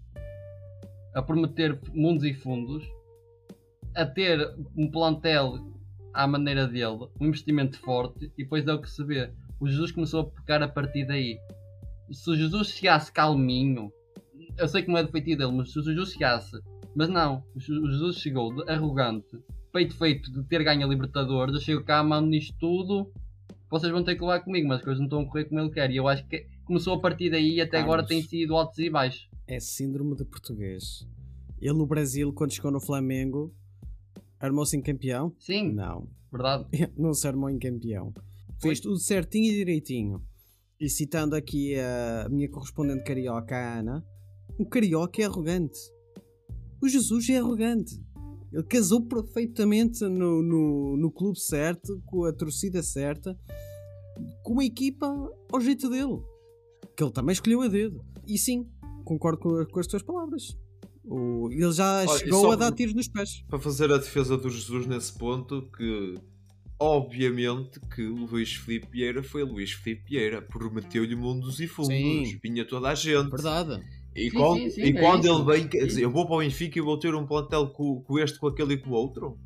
[1.14, 2.84] a prometer mundos e fundos,
[3.94, 4.38] a ter
[4.76, 5.58] um plantel
[6.12, 9.30] à maneira dele, um investimento forte, e depois é o que se vê.
[9.60, 11.38] O Jesus começou a pecar a partir daí.
[12.10, 13.92] Se o Jesus chegasse calminho,
[14.58, 16.60] eu sei que não é defeito dele, mas se o Jesus chegasse,
[16.94, 19.38] mas não, o Jesus chegou de arrogante,
[19.72, 23.10] peito feito de ter ganho a Libertadores, eu chego cá, mando nisto tudo,
[23.70, 25.70] vocês vão ter que levar comigo, mas as coisas não estão a correr como ele
[25.70, 25.90] quer.
[25.90, 28.90] E eu acho que começou a partir daí e até agora tem sido altos e
[28.90, 29.31] baixos.
[29.52, 31.06] É síndrome de português.
[31.60, 33.54] Ele no Brasil, quando chegou no Flamengo,
[34.40, 35.36] armou-se em campeão?
[35.38, 36.08] Sim, Não.
[36.32, 36.64] verdade.
[36.96, 38.14] não se armou em campeão.
[38.62, 40.22] Fez tudo certinho e direitinho.
[40.80, 44.02] E citando aqui a minha correspondente carioca, a Ana,
[44.58, 45.78] o carioca é arrogante.
[46.80, 48.02] O Jesus é arrogante.
[48.50, 53.38] Ele casou perfeitamente no, no, no clube certo, com a torcida certa,
[54.42, 55.06] com uma equipa
[55.52, 56.22] ao jeito dele.
[56.96, 58.02] Que ele também escolheu a dedo.
[58.26, 58.66] E sim,
[59.02, 60.56] concordo com, com as tuas palavras.
[61.04, 63.42] O- ele já Olha, chegou a dar tiros nos pés.
[63.48, 66.14] para fazer a defesa do Jesus nesse ponto que
[66.78, 72.38] obviamente que o Luís Filipe Vieira foi Luís Filipe Vieira prometeu-lhe mundos e fundos Sim.
[72.42, 73.80] vinha toda a gente Verdade.
[74.16, 76.36] e Sim, quando, sim, sim, e é quando ele vem quer dizer, eu vou para
[76.36, 78.94] o Benfica e vou ter um plantel com, com este, com aquele e com o
[78.94, 79.38] outro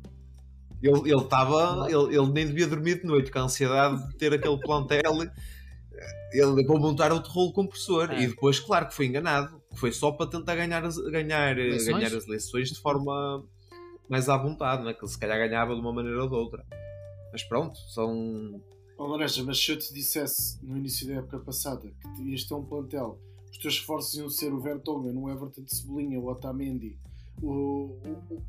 [0.81, 4.33] ele ele estava ele, ele nem devia dormir de noite com a ansiedade de ter
[4.33, 5.13] aquele plantel
[6.39, 8.23] ele vou montar outro rolo compressor É.
[8.23, 11.95] e depois claro que foi enganado foi só para tentar ganhar as, ganhar, eh, Eleições?
[11.97, 13.43] ganhar as eleições de forma
[14.09, 14.93] mais à vontade, né?
[14.93, 16.65] que ele se calhar ganhava de uma maneira ou de outra.
[17.31, 18.61] Mas pronto, são.
[18.97, 21.81] Ó Laranja, mas se eu te dissesse no início da época passada
[22.15, 23.19] que ias ter um plantel,
[23.51, 26.97] os teus reforços iam ser o Vertonghen, o Everton de Cebolinha, o Otamendi,
[27.41, 27.99] o,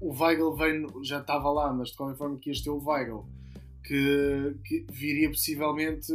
[0.00, 2.82] o, o Weigl vem, já estava lá, mas de qualquer forma que ias ter o
[2.82, 3.26] Weigl,
[3.84, 6.12] que, que viria possivelmente,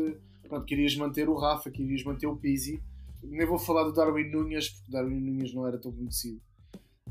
[0.47, 2.81] pronto, que irias manter o Rafa, que irias manter o Pizzi.
[3.21, 6.41] Nem vou falar do Darwin Nunes, porque Darwin Nunes não era tão conhecido.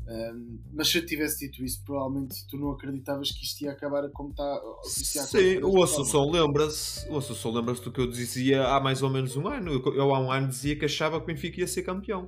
[0.05, 4.07] Ahm, mas se eu tivesse dito isso, provavelmente tu não acreditavas que isto ia acabar
[4.09, 4.61] como está.
[4.83, 5.81] Sim, o.
[5.81, 7.09] Assunção lembra-se.
[7.09, 9.71] O Assunção lembra-se do que eu dizia há mais ou menos um ano.
[9.71, 12.27] Eu, eu há um ano dizia que achava que o Benfica ia ser campeão.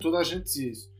[0.00, 0.92] Toda a gente dizia isso.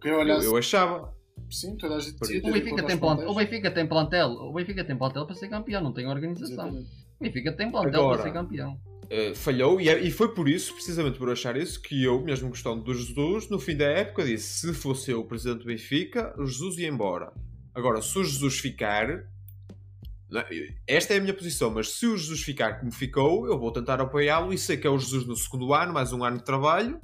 [0.00, 1.12] Quem Eu, olhasse, eu achava.
[1.50, 2.48] sim, toda a gente dizia isso.
[2.48, 3.34] O Benfica, tem plantel, o.
[3.34, 6.68] Benfica tem plantel, o Benfica tem plantel para ser campeão, não tem organização.
[6.68, 7.01] Exatamente.
[7.22, 8.80] O Benfica tem plantel Agora, para ser campeão.
[9.08, 12.48] eh, falhou e, é- e foi por isso, precisamente por achar isso, que eu, mesmo
[12.48, 16.34] gostando do Jesus, no fim da época disse: se fosse eu o presidente do Benfica,
[16.36, 17.32] o Jesus ia embora.
[17.72, 19.24] Agora, se o Jesus ficar,
[20.28, 20.42] não,
[20.86, 24.00] esta é a minha posição, mas se o Jesus ficar como ficou, eu vou tentar
[24.00, 27.00] apoiá-lo e sei que é o Jesus no segundo ano, mais um ano de trabalho,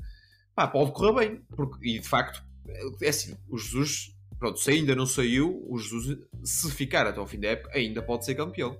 [0.55, 1.41] pá, pode correr bem.
[1.55, 2.43] Porque, e de facto,
[3.01, 7.27] é assim: o Jesus, pronto, se ainda não saiu, o Jesus, se ficar até ao
[7.27, 8.77] fim da época, ainda pode ser campeão.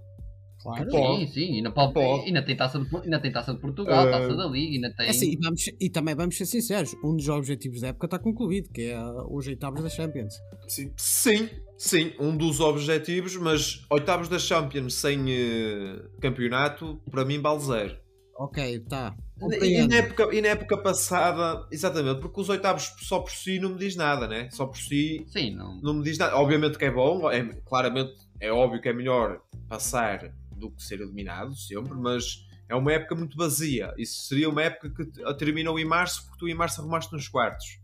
[0.63, 0.91] Claro.
[0.91, 2.27] Sim, sim, ainda, pode, Pode.
[2.27, 5.07] ainda, tem taça de, ainda tem taça de Portugal, Eh, taça da Liga, ainda tem.
[5.07, 8.19] É assim, e, vamos- e também vamos ser sinceros, um dos objetivos da época está
[8.19, 8.99] concluído, que é
[9.31, 10.35] os oitavos da Champions.
[10.67, 10.93] Sim.
[10.97, 17.61] Sim, sim, um dos objetivos, mas oitavos da Champions sem eh, campeonato, para mim vale
[17.61, 17.97] zero.
[18.37, 19.15] Ok, tá.
[19.37, 19.89] E Compreendo.
[19.89, 23.79] na, época, e na época passada, exatamente, porque os oitavos só por si não me
[23.79, 24.49] diz nada, né?
[24.51, 25.81] Só por si Sim, não.
[25.81, 26.37] não me diz nada.
[26.37, 31.01] Obviamente que é bom, é, claramente é óbvio que é melhor passar do que ser
[31.01, 33.95] eliminado, sempre, mas é uma época muito vazia.
[33.97, 37.29] Isso seria uma época que te- terminou em março, porque tu em março arrumaste nos
[37.29, 37.81] quartos.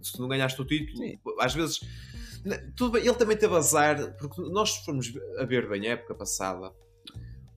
[0.00, 1.18] Se tu não ganhaste o título, Sim.
[1.40, 1.80] às vezes.
[2.74, 6.14] Tudo bem, ele também teve azar, porque nós se formos a ver bem a época
[6.14, 6.72] passada,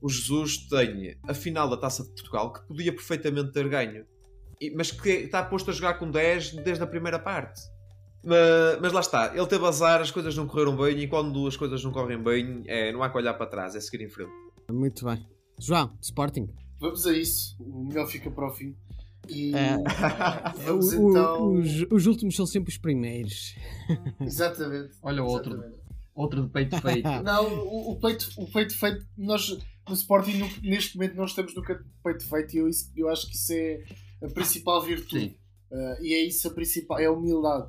[0.02, 4.06] o Jesus tem a final da Taça de Portugal que podia perfeitamente ter ganho,
[4.76, 7.62] mas que está posto a jogar com 10 desde a primeira parte.
[8.22, 11.56] Mas, mas lá está, ele teve azar, as coisas não correram bem e quando as
[11.56, 14.32] coisas não correm bem, é, não há que olhar para trás, é seguir em frente.
[14.72, 15.26] Muito bem.
[15.60, 16.48] João, Sporting.
[16.80, 17.56] Vamos a isso.
[17.60, 18.76] O melhor fica para o fim.
[19.30, 19.78] E É.
[20.66, 21.54] vamos O- o- então.
[21.54, 23.56] os, os últimos são sempre os primeiros.
[24.20, 24.94] Exatamente.
[25.02, 25.82] Olha o outro, Exatamente.
[26.16, 27.08] outro de peito feito.
[27.24, 29.50] Não, o, o peito, o peito feito, nós
[29.88, 32.92] no Sporting no- neste momento não estamos no canto do peito feito e eu, isso-
[32.96, 33.84] eu acho que isso é
[34.24, 35.30] a principal virtude.
[35.30, 35.36] Sim.
[35.72, 37.68] Uh, e é isso a principal, é a humildade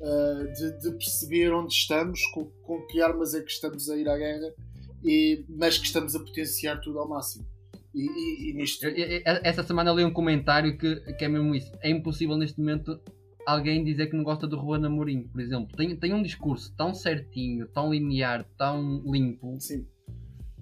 [0.00, 4.06] uh, de, de perceber onde estamos, com, com que armas é que estamos a ir
[4.08, 4.52] à guerra,
[5.06, 7.46] e, mas que estamos a potenciar tudo ao máximo.
[7.94, 8.86] E, e- e nisto.
[9.42, 11.72] Essa semana li um comentário que, que é mesmo isso.
[11.80, 13.00] É impossível neste momento
[13.46, 15.74] alguém dizer que não gosta do Juan Amorim, por exemplo.
[15.76, 19.56] Tem, tem um discurso tão certinho, tão linear, tão limpo.
[19.60, 19.86] Sim.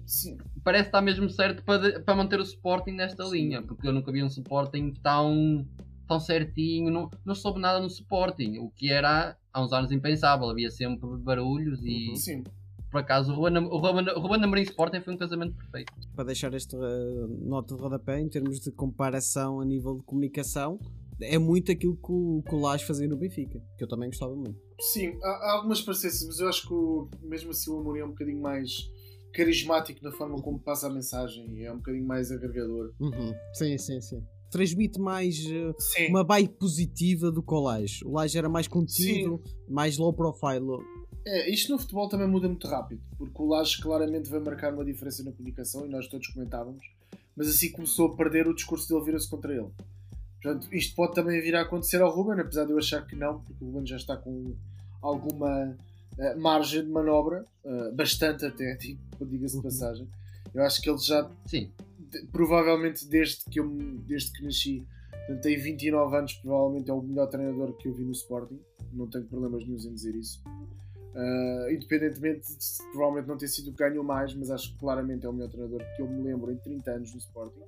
[0.05, 0.37] Sim.
[0.63, 3.31] Parece estar mesmo certo para, para manter o Sporting nesta Sim.
[3.31, 3.61] linha.
[3.63, 5.67] Porque eu nunca vi um Sporting tão,
[6.07, 6.91] tão certinho.
[6.91, 8.59] Não, não soube nada no Sporting.
[8.59, 10.47] O que era há uns anos impensável.
[10.49, 12.43] Havia sempre barulhos e Sim.
[12.95, 15.91] Por acaso o Am- o Juan, o Juan Amorim Sporting foi um casamento perfeito.
[16.15, 20.79] Para deixar esta eh, nota de rodapé, em termos de comparação a nível de comunicação,
[21.19, 24.33] é muito aquilo que o, que o Lage fazia no Benfica, que eu também gostava
[24.33, 24.55] muito.
[24.79, 28.05] Sim, há, há algumas parecências, mas eu acho que o- mesmo assim o Amorim é
[28.05, 28.71] um bocadinho mais
[29.33, 32.93] carismático na forma como passa a mensagem e é um bocadinho mais agregador.
[33.01, 33.33] Uhum.
[33.55, 34.23] Sim, sim, sim.
[34.49, 36.07] Transmite mais Sim.
[36.11, 38.05] uma vibe positiva do que o Lage.
[38.05, 40.61] O Lage era mais contido, mais low profile.
[41.25, 44.85] É, isto no futebol também muda muito rápido, porque o Lages claramente vai marcar uma
[44.85, 46.85] diferença na comunicação e nós todos comentávamos,
[47.35, 49.69] mas assim começou a perder, o discurso dele vira-se contra ele.
[50.41, 53.39] Portanto, isto pode também vir a acontecer ao Ruben, apesar de eu achar que não,
[53.41, 54.53] porque o Ruben já está com
[55.01, 55.75] alguma
[56.17, 60.07] uh, margem de manobra, uh, bastante até, tipo, diga-se de passagem.
[60.53, 61.71] Eu acho que ele já, Sim,
[62.11, 63.67] de- provavelmente desde que, eu,
[64.05, 64.85] desde que nasci,
[65.25, 68.59] portanto, tem 29 anos, provavelmente é o melhor treinador que eu vi no Sporting.
[68.93, 70.43] Não tenho problemas nenhum em dizer isso.
[71.15, 75.25] Uh, independentemente de provavelmente não ter sido o que ganhou mais, mas acho que claramente
[75.25, 77.61] é o melhor treinador que eu me lembro em 30 anos no Sporting.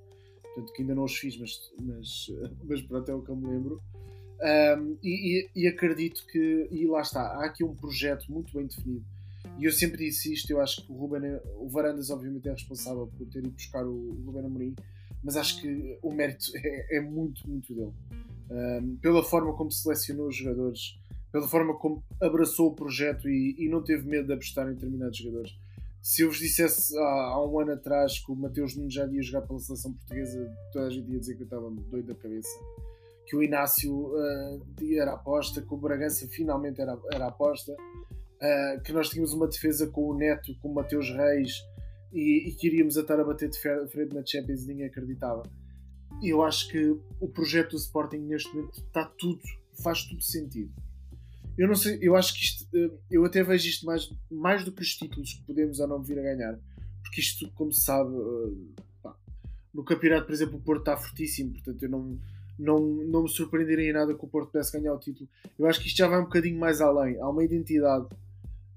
[0.43, 2.27] Portanto, que ainda não os fiz, mas, mas,
[2.67, 3.81] mas pronto, é o que eu me lembro.
[4.39, 8.67] Um, e, e- e acredito que, e lá está, há aqui um projeto muito bem
[8.67, 9.05] definido.
[9.57, 13.07] E eu sempre disse isto, eu acho que o Ruben, o Varandas obviamente é responsável
[13.17, 14.75] por ter ido buscar o, o Ruben Amorim,
[15.23, 17.93] mas acho que o mérito é, é muito, muito dele.
[18.51, 20.99] Um, pela forma como selecionou os jogadores,
[21.31, 25.17] pela forma como abraçou o projeto e, e não teve medo de apostar em determinados
[25.17, 25.57] jogadores.
[26.01, 29.21] Se eu vos dissesse há, há um ano atrás que o Mateus Nunes já ia
[29.21, 32.57] jogar pela seleção portuguesa, toda a gente ia dizer que eu estava doido da cabeça.
[33.25, 34.57] Que o Inácio ah,
[34.89, 37.75] era aposta, que o Bragança finalmente era, era aposta,
[38.41, 41.61] ah, que nós tínhamos uma defesa com o Neto, com o Mateus Reis
[42.13, 45.43] e, e que iríamos a estar a bater de frente na Champions ninguém acreditava.
[46.23, 49.41] Eu acho que o projeto do Sporting neste momento está tudo,
[49.83, 50.71] faz tudo sentido.
[51.57, 54.71] Eu não sei, eu acho que isto, eh, eu até vejo isto mais, mais do
[54.71, 56.59] que os títulos que podemos ou não vir a ganhar,
[57.01, 59.15] porque isto, como se sabe, eh, pá,
[59.73, 62.19] no campeonato, por exemplo, o Porto está fortíssimo, portanto eu não,
[62.59, 65.27] não, não me surpreenderia em nada que o Porto pudesse ganhar o título.
[65.57, 68.05] Eu acho que isto já vai um bocadinho mais além, há uma identidade.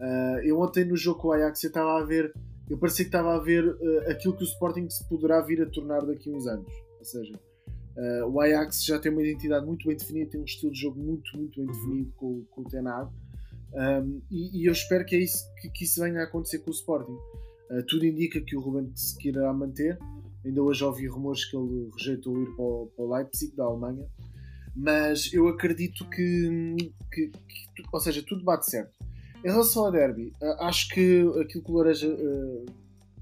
[0.00, 2.32] Eh, eu ontem no jogo com o Ajax eu estava a ver,
[2.70, 3.76] eu parecia que estava a ver
[4.08, 6.72] aquilo que o Sporting se poderá vir a tornar daqui a uns anos.
[6.98, 7.38] Ou seja,
[7.96, 10.98] Uh, o Ajax já tem uma identidade muito bem definida, tem um estilo de jogo
[11.00, 13.10] muito, muito bem definido com, com o Ten Hag.
[13.72, 16.70] Um, e, e eu espero que, é isso, que, que isso venha a acontecer com
[16.70, 17.12] o Sporting.
[17.12, 19.98] Uh, tudo indica que o Ruben se queira manter.
[20.44, 24.06] Ainda hoje ouvi rumores que ele rejeitou ir para o, para o Leipzig, da Alemanha.
[24.74, 26.76] Mas eu acredito que,
[27.12, 28.92] que- que ou seja, tudo bate certo.
[29.44, 32.08] Em relação ao derby, uh, acho que aquilo que o Lareja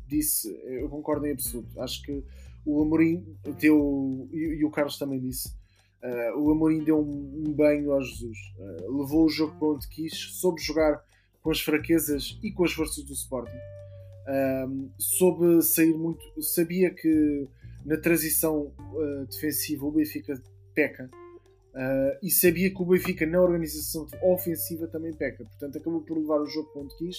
[0.07, 1.81] disse, eu concordo em absoluto.
[1.81, 2.25] Acho que
[2.65, 3.25] o Amorim
[3.59, 5.49] deu, e, o Carlos também disse,
[6.03, 8.39] uh, o Amorim deu um, um banho ao Jesus.
[8.59, 11.03] Uh, levou o jogo para onde quis, soube jogar
[11.43, 13.57] com as fraquezas e com as forças do Sporting.
[14.29, 17.49] Um, soube sair muito, sabia que
[17.85, 20.41] na transição uh, defensiva o Benfica
[20.75, 21.11] peca.
[21.75, 26.41] Uh, e sabia que o Benfica na organização ofensiva também peca, portanto acabou por levar
[26.41, 27.17] o jogo para onde quis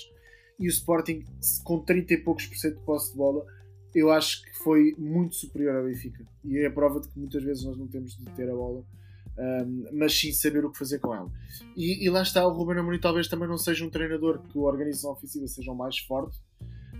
[0.60, 1.24] e o Sporting
[1.64, 3.46] com 30 e poucos por cento de posse de bola
[3.94, 6.26] eu acho que foi muito superior ao Benfica.
[6.44, 8.84] E é a prova de que muitas vezes nós não temos de ter a bola,
[9.38, 11.32] um, mas sim saber o que fazer com ela.
[11.76, 14.62] E, e lá está, o Ruben Amorim talvez também não seja um treinador que a
[14.62, 16.40] organização ofensiva seja o mais forte,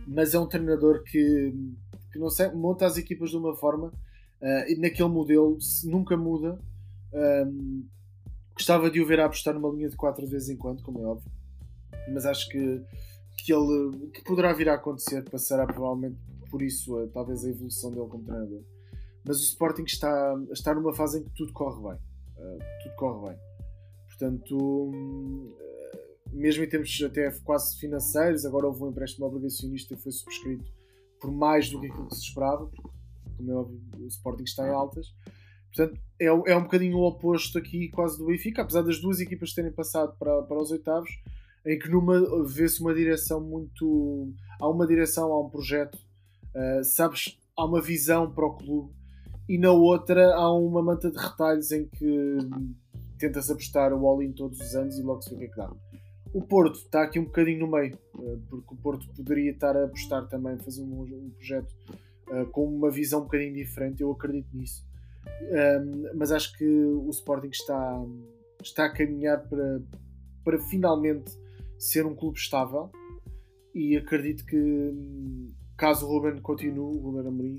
[0.08, 1.54] mas é um treinador que,
[2.12, 6.60] que não sei, monta as equipas de uma forma uh, e naquele modelo nunca muda.
[7.14, 7.86] Um,
[8.54, 11.00] gostava de o ver a apostar numa linha de 4 de vez em quando, como
[11.00, 11.32] é óbvio,
[12.14, 12.82] mas acho que,
[13.38, 16.18] que ele que poderá vir a acontecer, passará provavelmente
[16.50, 18.64] por isso, a- talvez a evolução dele como treinador.
[19.26, 22.00] Mas o Sporting está, está numa fase em que tudo corre bem.
[22.38, 23.39] Uh, tudo corre bem.
[24.08, 25.56] Portanto, uh,
[26.32, 30.72] mesmo em termos até quase financeiros, agora houve um empréstimo obrigacionista que foi subscrito
[31.20, 32.89] por mais do que aquilo que se esperava, porque,
[33.38, 35.08] como é óbvio, o Sporting está em altas.
[35.76, 39.54] Portanto, é, é um bocadinho o oposto aqui quase do Benfica, apesar das duas equipas
[39.54, 41.10] terem passado para, para os oitavos,
[41.66, 44.34] em que numa vê-se uma direção muito.
[44.60, 45.97] Há uma direção, há um projeto,
[46.56, 48.93] uh, sabes, há uma visão para o clube,
[49.47, 52.38] e na outra há uma manta de retalhos em que
[53.18, 55.58] tenta-se apostar o all-in todos os anos e logo se vê o que é que
[55.58, 55.72] dá.
[56.32, 59.86] O Porto está aqui um bocadinho no meio, uh, porque o Porto poderia estar a
[59.86, 61.76] apostar também, fazer um, um projeto
[62.30, 64.88] uh, com uma visão um bocadinho diferente, eu acredito nisso.
[65.41, 68.06] Um, mas acho que o Sporting está,
[68.62, 69.82] está a caminhar para,
[70.43, 71.32] para finalmente
[71.78, 72.91] ser um clube estável
[73.74, 74.93] e acredito que
[75.80, 77.58] caso o Ruben continue, o Ruben Amorim,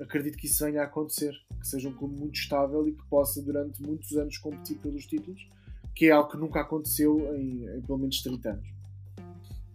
[0.00, 3.40] acredito que isso venha a acontecer, que seja um clube muito estável e que possa
[3.40, 5.48] durante muitos anos competir pelos títulos,
[5.94, 8.68] que é algo que nunca aconteceu em, em pelo menos 30 anos.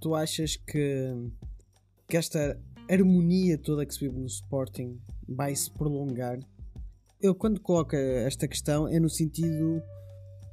[0.02, 1.32] Tu achas que,
[2.08, 6.38] que esta harmonia toda que se vive no Sporting vai se prolongar?
[7.22, 9.82] Eu, quando coloco esta questão, é no sentido.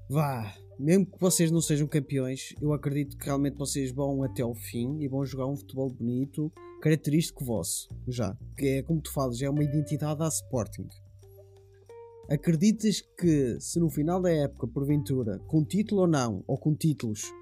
[0.09, 4.55] Vá, mesmo que vocês não sejam campeões, eu acredito que realmente vocês vão até ao
[4.55, 6.53] fim e vão jogar um futebol bonito,
[6.83, 8.37] característico vosso, já.
[8.57, 10.89] Que é como tu falas, é uma identidade à Sporting.
[12.29, 17.33] Acreditas que se no final da época, porventura, com título ou não, ou com títulos,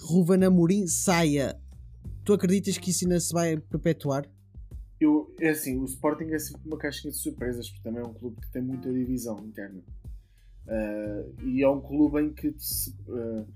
[0.00, 1.60] Ruben Amorim saia,
[2.24, 4.26] tu acreditas que isso ainda se vai perpetuar?
[4.98, 8.14] Eu, é assim, o Sporting é sempre uma caixinha de surpresas, porque também é um
[8.14, 9.82] clube que tem muita divisão interna.
[10.66, 13.46] Uh, e é um clube em que se, uh,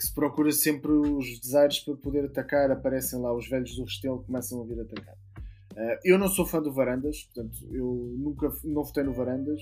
[0.00, 2.70] que se procura sempre os desaires para poder atacar.
[2.70, 5.14] Aparecem lá os velhos do Restelo que começam a vir atacar.
[5.72, 9.60] Uh, eu não sou fã do Varandas, portanto, eu nunca não votei no Varandas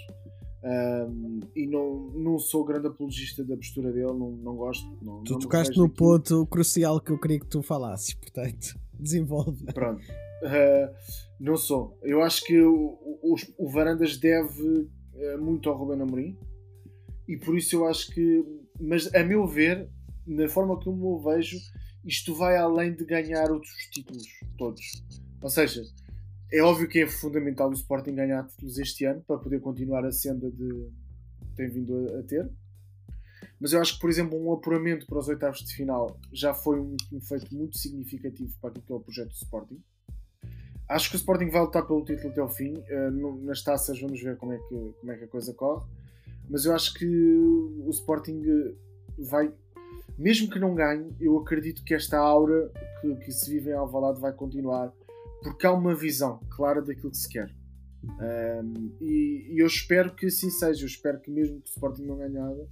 [0.62, 4.86] um, e não, não sou grande apologista da postura dele, não, não gosto.
[5.02, 9.64] Não, tu não tocaste no ponto crucial que eu queria que tu falasses, portanto, desenvolve.
[9.74, 10.00] Pronto.
[10.00, 10.94] Uh,
[11.40, 11.98] não sou.
[12.00, 16.38] Eu acho que o, o, o Varandas deve uh, muito ao Ruben Amorim
[17.26, 18.44] e por isso eu acho que,
[18.80, 19.88] mas a meu ver,
[20.28, 21.58] na forma como eu vejo,
[22.04, 24.26] isto vai além de ganhar outros títulos
[24.56, 25.02] todos.
[25.42, 25.82] Ou seja,
[26.52, 30.12] é óbvio que é fundamental o Sporting ganhar títulos este ano para poder continuar a
[30.12, 30.88] senda de
[31.56, 32.48] tem vindo a, a ter.
[33.60, 36.78] Mas eu acho que, por exemplo, um apuramento para os oitavos de final já foi
[36.78, 39.82] um, um feito muito significativo para aquilo que é o projeto do Sporting.
[40.88, 42.74] Acho que o Sporting vai lutar pelo título até ao fim.
[42.74, 45.84] Uh, no, nas taças vamos ver como é, que, como é que a coisa corre.
[46.48, 48.40] Mas eu acho que o Sporting
[49.18, 49.52] vai,
[50.18, 54.20] mesmo que não ganhe, eu acredito que esta aura que, que se vive em Alvalade
[54.20, 54.92] vai continuar,
[55.42, 57.48] porque há uma visão clara daquilo que se quer.
[58.02, 60.82] Um, e, e eu espero que assim seja.
[60.82, 62.68] Eu espero que mesmo que o Sporting não ganhe nada,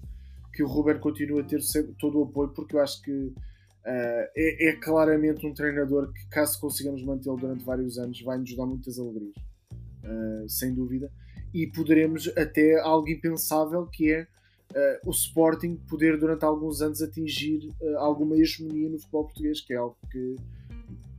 [0.53, 1.61] que o Ruben continue a ter
[1.99, 3.35] todo o apoio, porque eu acho que uh,
[3.85, 8.67] é, é, claramente um treinador que, caso consigamos mantê-lo durante vários anos, vai nos dar
[8.67, 9.37] muitas alegrias,
[10.05, 11.13] uh, sem dúvida.
[11.55, 14.27] E poderemos até algo impensável que é
[14.73, 19.77] uh, o Sporting poder durante alguns anos atingir alguma hegemonia no futebol português, que é
[19.77, 20.37] algo que,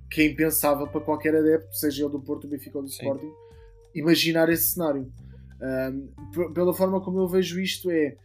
[0.09, 3.03] que é impensável para qualquer adepto, seja ele do Porto, do Benfica ou do Sim.
[3.03, 3.31] Sporting,
[3.93, 5.11] imaginar esse cenário.
[5.59, 8.15] Um, pela forma como eu vejo isto é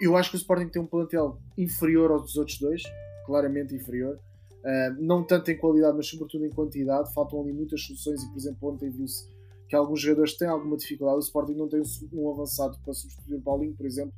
[0.00, 2.82] eu acho que o Sporting tem um plantel inferior aos dos outros dois,
[3.24, 4.18] claramente inferior.
[4.62, 7.12] Uh, não tanto em qualidade, mas sobretudo em quantidade.
[7.14, 9.26] Faltam ali muitas soluções e, por exemplo, ontem viu-se
[9.66, 11.18] que alguns jogadores têm alguma dificuldade.
[11.18, 14.12] O Sporting não tem um avançado para substituir o Paulinho, por exemplo.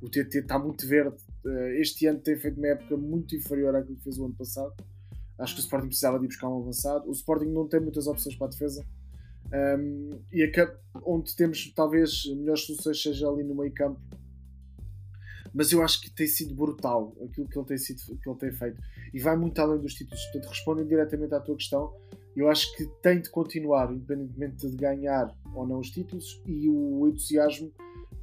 [0.00, 1.16] O TT está muito verde.
[1.44, 4.72] Uh, este ano tem feito uma época muito inferior àquilo que fez o ano passado.
[5.38, 7.08] Acho que o Sporting precisava de ir buscar um avançado.
[7.08, 8.84] O Sporting não tem muitas opções para a defesa.
[9.52, 13.98] Um, e acaba, onde temos talvez melhores soluções seja ali no meio campo
[15.58, 18.52] mas eu acho que tem sido brutal aquilo que ele tem, sido, que ele tem
[18.52, 18.80] feito
[19.12, 20.22] e vai muito além dos títulos.
[20.26, 21.92] Portanto, respondem diretamente à tua questão.
[22.36, 27.08] Eu acho que tem de continuar, independentemente de ganhar ou não os títulos, e o
[27.08, 27.72] entusiasmo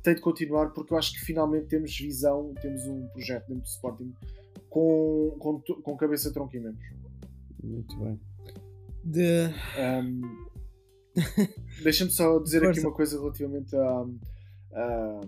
[0.05, 3.67] tem de continuar porque eu acho que finalmente temos visão, temos um projeto dentro do
[3.67, 4.13] Sporting
[4.69, 6.85] com, com, com cabeça, tronco e membros.
[7.63, 8.19] Muito bem.
[9.03, 9.49] De...
[9.79, 10.45] Um,
[11.83, 12.71] Deixa-me só dizer Força.
[12.71, 14.05] aqui uma coisa relativamente a,
[14.73, 15.21] a,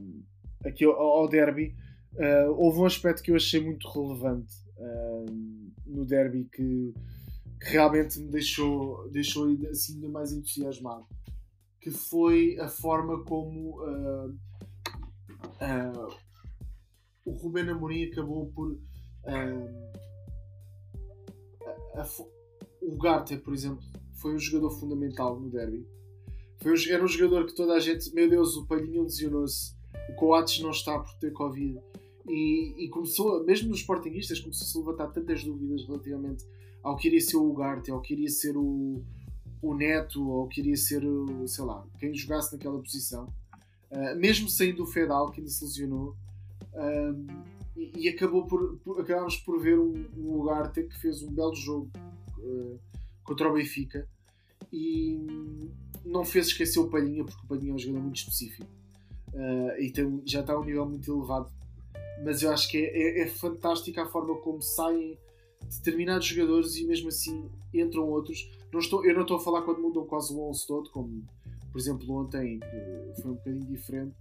[0.65, 1.75] aqui ao, ao derby.
[2.13, 5.25] Uh, houve um aspecto que eu achei muito relevante uh,
[5.86, 6.93] no derby que,
[7.61, 11.05] que, realmente me deixou, deixou assim, ainda mais entusiasmado
[11.80, 14.38] que foi a forma como uh,
[17.26, 18.78] o Ruben Amorim acabou por
[19.26, 19.34] a,
[22.01, 22.08] a,
[22.82, 23.84] o Garter, por exemplo
[24.14, 25.86] foi um jogador fundamental no derby
[26.62, 29.76] foi era um jogador que toda a gente meu Deus, o Palhinha lesionou-se
[30.10, 31.80] o Coates não está por ter Covid
[32.30, 36.45] e, e, começou, mesmo nos Sportingistas, começou-se a levantar tantas dúvidas relativamente
[36.84, 39.01] ao que iria ser o Ugarte, ao que iria ser o,
[39.62, 41.01] o Neto, ou que iria ser,
[41.45, 43.34] sei lá, quem jogasse naquela posição.
[43.92, 46.16] Uh, mesmo saindo o Fedal, que ainda se lesionou,
[46.74, 51.32] uh, e, e, acabou por, por, acabámos por ver um, um Ugarte que fez um
[51.32, 51.90] belo jogo
[52.40, 52.80] uh,
[53.24, 54.08] contra o Benfica
[54.74, 55.20] e
[56.04, 58.68] não fez esquecer o Palhinha, porque o Palhinha é um jogador muito específico.
[59.34, 61.52] Uh, e tem, já está a um nível muito elevado.
[62.24, 65.18] Mas eu acho que é, é, é fantástica a forma como saem
[65.70, 68.50] determinados jogadores e mesmo assim entram outros.
[68.72, 71.24] Não estou, eu não estou a falar quando mudam quase o 11 todo, como
[71.78, 74.15] por exemplo ontem, que foi um bocadinho diferente.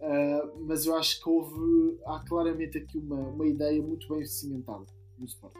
[0.00, 4.86] Uh, mas eu acho que houve há claramente aqui uma, uma ideia muito bem cimentada
[5.18, 5.58] no Sporting.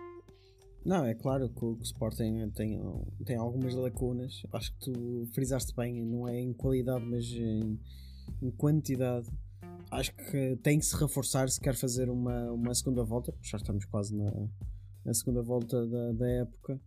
[0.83, 2.81] Não, é claro que o, o Sporting tem,
[3.27, 4.43] tem algumas lacunas.
[4.55, 7.79] Acho que tu frisaste bem, não é em qualidade, mas em,
[8.41, 9.29] em quantidade.
[9.91, 13.59] Acho que tem que se reforçar se quer fazer uma, uma segunda volta, porque já
[13.59, 14.33] estamos quase na,
[15.05, 16.81] na segunda volta da, da época.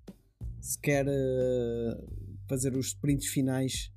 [0.59, 2.07] Se quer uh,
[2.47, 3.91] fazer os sprints finais,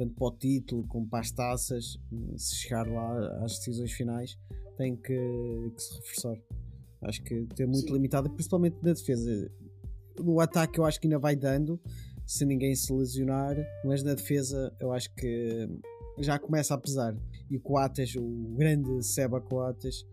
[0.00, 1.98] tanto para o título como para as taças,
[2.38, 4.38] se chegar lá às decisões finais,
[4.78, 5.12] tem que,
[5.76, 6.38] que se reforçar.
[7.02, 7.92] Acho que é muito Sim.
[7.92, 9.52] limitado, principalmente na defesa.
[10.18, 11.78] No ataque, eu acho que ainda vai dando,
[12.26, 15.68] se ninguém se lesionar, mas na defesa, eu acho que
[16.18, 17.14] já começa a pesar.
[17.50, 20.06] E o Coates, o grande Seba Coates,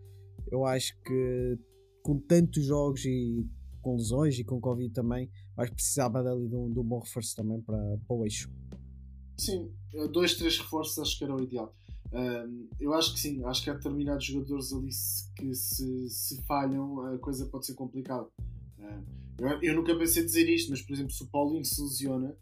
[0.50, 1.58] eu acho que
[2.02, 3.46] com tantos jogos e
[3.80, 6.98] com lesões e com Covid também, acho que precisava dali de um, de um bom
[6.98, 8.50] reforço também para, para o eixo.
[9.38, 9.70] Sim,
[10.12, 11.72] dois, três reforços acho que era o ideal.
[12.12, 16.42] Um, eu acho que sim, acho que há determinados jogadores ali se- que se, se
[16.44, 18.26] falham a coisa pode ser complicada.
[18.78, 19.04] Um,
[19.38, 22.34] eu, eu nunca pensei dizer isto, mas por exemplo, se o Paulinho se lesiona,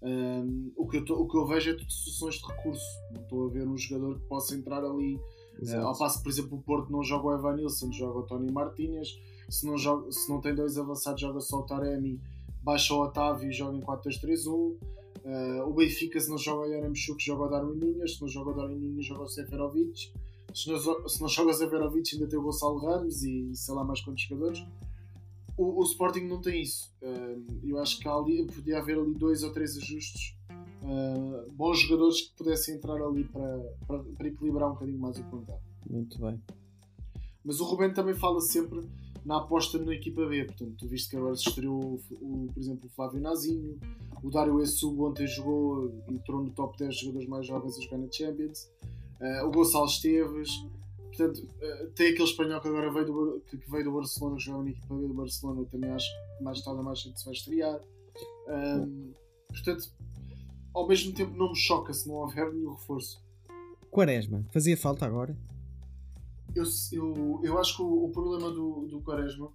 [0.00, 2.86] um, o, que eu tô- o que eu vejo é tudo soluções de recurso.
[3.12, 5.16] Não estou a ver um jogador que possa entrar ali.
[5.16, 8.22] Uh, ao passo que, por exemplo, o Porto não joga o Evan Nilsson, joga o
[8.22, 9.08] Tony Martínez.
[9.50, 12.20] Se não, joga, se não tem dois avançados, joga só o Taremi,
[12.62, 14.76] baixa o Otávio e joga em 4-2-3-1.
[15.24, 18.14] Uh, o Benfica, se não joga o Yaremchuk, joga o Darwin Nunes.
[18.14, 20.12] Se não joga o Darwin Nunes, joga o Seferovic.
[20.54, 23.84] Se não, se não joga o Seferovic, ainda tem o Gonçalo Ramos e sei lá
[23.84, 24.64] mais quantos jogadores.
[25.56, 26.94] O, o Sporting não tem isso.
[27.02, 30.34] Uh, eu acho que ali, podia haver ali dois ou três ajustes.
[30.82, 35.24] uh, bons jogadores que pudessem entrar ali para, para, para equilibrar um bocadinho mais o
[35.24, 35.60] plantel.
[35.88, 36.40] Muito bem.
[37.44, 38.80] Mas o Ruben também fala sempre
[39.24, 40.44] na aposta na equipa B.
[40.44, 43.78] Portanto, tu viste que agora se estreou, o, por exemplo, o Flávio Nazinho,
[44.22, 48.10] o Dário Essugo ontem jogou entrou no top 10 jogadores mais jovens a jogar na
[48.10, 48.70] Champions,
[49.20, 50.50] Eh, o Gonçalo Esteves.
[51.08, 54.62] Portanto, eh, tem aquele espanhol que agora veio do, que veio do Barcelona, que jogava
[54.62, 56.06] na equipa B do Barcelona, também acho
[56.38, 57.80] que mais tarde ou mais cedo se vai estrear.
[58.46, 59.10] Ahm,
[59.48, 59.92] portanto,
[60.72, 63.20] ao mesmo tempo não me choca se não houver nenhum reforço.
[63.90, 65.36] Quaresma, fazia falta agora?
[66.54, 69.50] Eu, eu, eu acho que o, o problema do, do Quaresma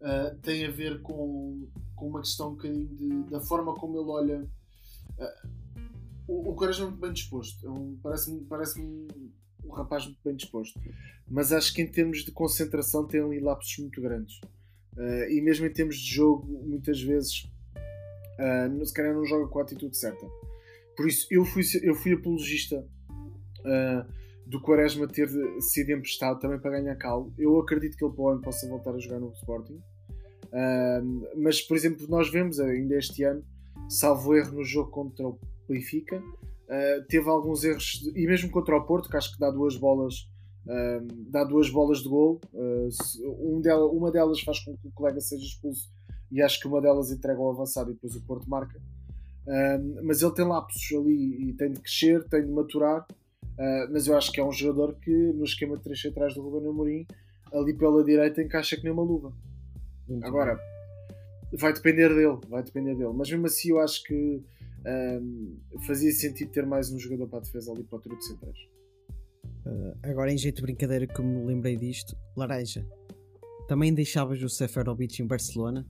[0.00, 1.66] ah, tem a ver com,
[1.96, 4.48] com uma questão um bocadinho de- da forma como ele olha.
[5.18, 5.42] ah,
[6.28, 7.66] o, o Quaresma é muito bem disposto.
[7.66, 10.78] É um- Parece-me parece um rapaz muito bem disposto.
[11.28, 14.40] Mas acho que em termos de concentração tem ali lapsos muito grandes.
[14.96, 17.46] Ah, e mesmo em termos de jogo, muitas vezes,
[18.72, 20.26] não- se calhar não joga com a atitude certa.
[20.96, 22.84] Por isso, eu fui, eu fui apologista.
[23.64, 24.06] ah,
[24.46, 25.28] do Quaresma ter
[25.60, 27.32] sido emprestado também para ganhar calo.
[27.38, 29.80] Eu acredito que ele para o ano possa voltar a jogar no Sporting.
[30.52, 33.42] Ahm, mas, por exemplo, nós vemos ainda este ano,
[33.88, 35.38] salvo erro no jogo contra o
[35.68, 36.22] Benfica,
[36.68, 40.28] ah, teve alguns erros, e mesmo contra o Porto, que acho que dá duas bolas.
[41.28, 42.88] dá duas bolas de gol Ah,
[43.40, 45.90] um dela- uma delas faz com que o colega seja expulso
[46.30, 48.80] e acho que uma delas entrega ao avançado e depois o Porto marca
[50.04, 53.04] mas ele tem lapsos ali e tem de crescer, tem de maturar
[53.58, 56.42] Uh, mas eu acho que é um jogador que no esquema de três centrais do
[56.42, 57.06] Ruben Amorim
[57.52, 59.32] ali pela direita encaixa que nem uma luva
[60.08, 60.58] Muito agora
[61.52, 64.42] vai depender dele vai depender dele mas mesmo assim eu acho que
[64.86, 68.26] um, fazia sentido ter mais um jogador para a defesa ali para o trio de
[68.26, 68.58] centrais
[69.64, 69.94] bem.
[70.02, 72.86] Agora, em jeito de brincadeira, que me lembrei disto, Laranja,
[73.68, 75.86] também deixavas o Seferovic em Barcelona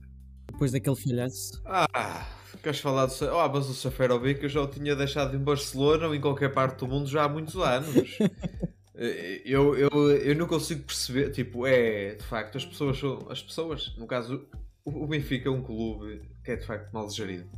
[0.51, 1.61] depois daquele falhanço?
[1.65, 2.27] Ah,
[2.61, 3.13] queres falar do.
[3.37, 6.79] Ah, mas o Seferovic eu já o tinha deixado em Barcelona ou em qualquer parte
[6.79, 8.17] do mundo já há muitos anos.
[8.95, 11.31] Eh, eu, eu, eu não consigo perceber.
[11.31, 13.27] Tipo, é de facto, as pessoas são.
[13.27, 14.45] As pessoas, no caso,
[14.85, 17.49] o o Benfica é um clube que é de facto mal gerido.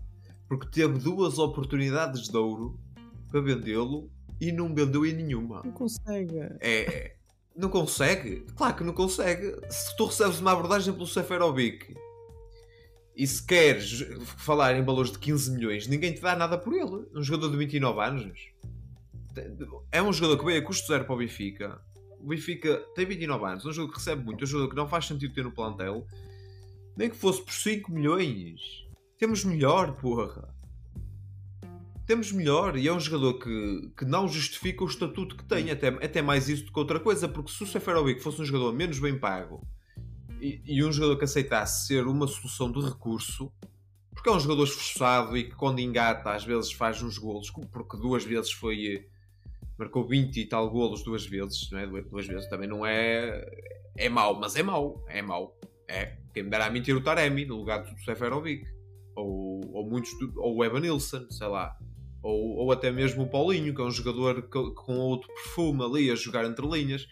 [0.47, 2.79] Porque teve duas oportunidades de ouro
[3.29, 5.61] para vendê-lo e não vendeu em nenhuma.
[5.65, 6.39] Não consegue.
[6.61, 7.15] É.
[7.55, 8.45] Não consegue?
[8.55, 9.55] Claro que não consegue.
[9.69, 11.95] Se tu recebes uma abordagem pelo Seferovic
[13.15, 14.05] e se queres
[14.37, 17.07] falar em valores de 15 milhões, ninguém te dá nada por ele.
[17.15, 18.51] Um jogador de 29 anos.
[19.91, 21.81] É um jogador que veio a custo zero para o Benfica.
[22.19, 25.05] O Benfica tem 29 anos, um jogador que recebe muito, um jogador que não faz
[25.05, 26.05] sentido ter no plantel.
[26.97, 28.59] Nem que fosse por 5 milhões.
[29.17, 30.53] Temos melhor, porra.
[32.05, 32.77] Temos melhor.
[32.77, 35.71] E é um jogador que, que não justifica o estatuto que tem.
[35.71, 37.27] Até, até mais isso do que outra coisa.
[37.27, 39.61] Porque se o Seferovic fosse um jogador menos bem pago
[40.41, 43.51] e, e um jogador que aceitasse ser uma solução de recurso,
[44.13, 47.97] porque é um jogador esforçado e que quando engata às vezes faz uns golos, porque
[47.97, 48.95] duas vezes foi.
[48.95, 49.05] eh,
[49.77, 51.85] marcou 20 e tal golos duas vezes, não é?
[51.87, 53.45] Duas- vezes também não é.
[53.97, 55.03] É mau, mas é mau.
[55.09, 55.57] É mau.
[55.87, 56.17] É.
[56.33, 58.65] Quem me dera a mentir o Taremi no lugar do Seferovic.
[59.15, 60.11] Ou, ou muitos.
[60.19, 61.77] do- Ou o Evan Nilsson, sei lá.
[62.23, 66.09] Ou, ou até mesmo o Paulinho, que é um jogador co- com outro perfume ali
[66.11, 67.05] a jogar entre linhas.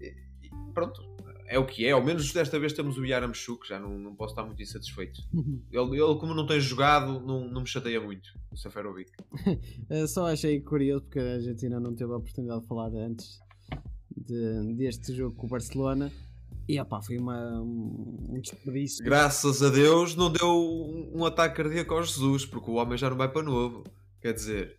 [0.00, 1.00] E pronto,
[1.48, 1.90] é o que é.
[1.92, 5.20] Ao menos desta vez temos o Yaramchuk, já não, não posso estar muito insatisfeito.
[5.70, 9.10] Ele, ele, como não tem jogado, não, não me chateia muito, o Seferovic.
[10.08, 13.40] Só achei curioso porque a Argentina não teve a oportunidade de falar antes
[14.16, 16.10] de- deste jogo com o Barcelona.
[16.68, 19.02] E opá, foi uma, um um desperdício.
[19.04, 23.08] Graças a Deus não deu um, um ataque cardíaco ao Jesus, porque o homem já
[23.08, 23.84] não vai para novo.
[24.20, 24.77] Quer dizer,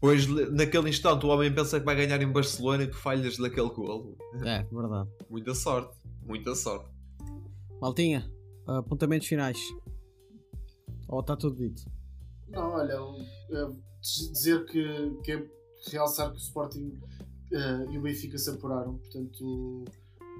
[0.00, 3.70] pois naquele instante o homem pensa que vai ganhar em Barcelona e tu falhas daquele
[3.70, 4.16] golo.
[4.44, 5.10] É, verdade.
[5.30, 6.90] Muita sorte, muita sorte.
[7.80, 8.30] Maltinha,
[8.66, 9.58] apontamentos finais.
[11.08, 11.84] Ou está tudo dito?
[12.48, 12.98] Não, olha,
[14.00, 15.46] dizer que, que é
[15.90, 16.98] realçar que o Sporting
[17.52, 19.84] eh, e o Benfica se apuraram, portanto,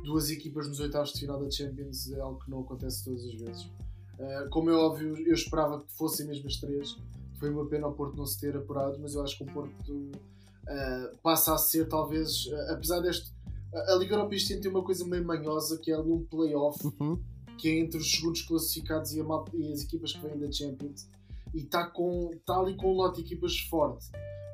[0.05, 3.35] duas equipas nos oitavos de final da Champions é algo que não acontece todas as
[3.35, 3.65] vezes.
[4.19, 6.97] Uh, como é óbvio, eu esperava que fossem mesmo as três.
[7.39, 9.93] Foi uma pena o Porto não se ter apurado, mas eu acho que o Porto
[9.93, 13.35] uh, passa a ser, talvez, uh, apesar deste.
[13.73, 16.79] A Liga Europa este ano tem uma coisa meio manhosa que é ali um playoff
[17.01, 17.21] Uhum.
[17.59, 21.09] que é entre os segundos classificados e, mal- e as equipas que vêm da Champions
[21.55, 21.93] e está
[22.47, 24.07] tá ali com um lote de equipas forte.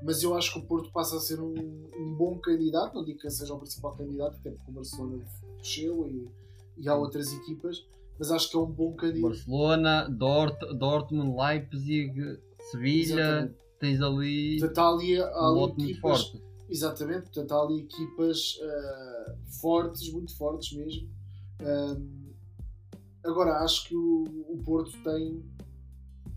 [0.03, 1.55] Mas eu acho que o Porto passa a ser um,
[1.97, 5.25] um bom candidato, não digo que seja o principal candidato, até porque o Barcelona
[5.59, 6.29] desceu e,
[6.79, 7.87] e há outras equipas,
[8.19, 9.29] mas acho que é um bom candidato.
[9.31, 15.91] Barcelona, Dort, Dortmund, Leipzig, Sevilha, tens ali Portanto, há ali, há um ali lote muito
[15.91, 16.43] equipas, forte.
[16.69, 21.09] Exatamente, portanto há ali equipas ah, fortes, muito fortes mesmo.
[21.61, 22.33] Ahm,
[23.25, 25.45] agora acho que o, o Porto tem,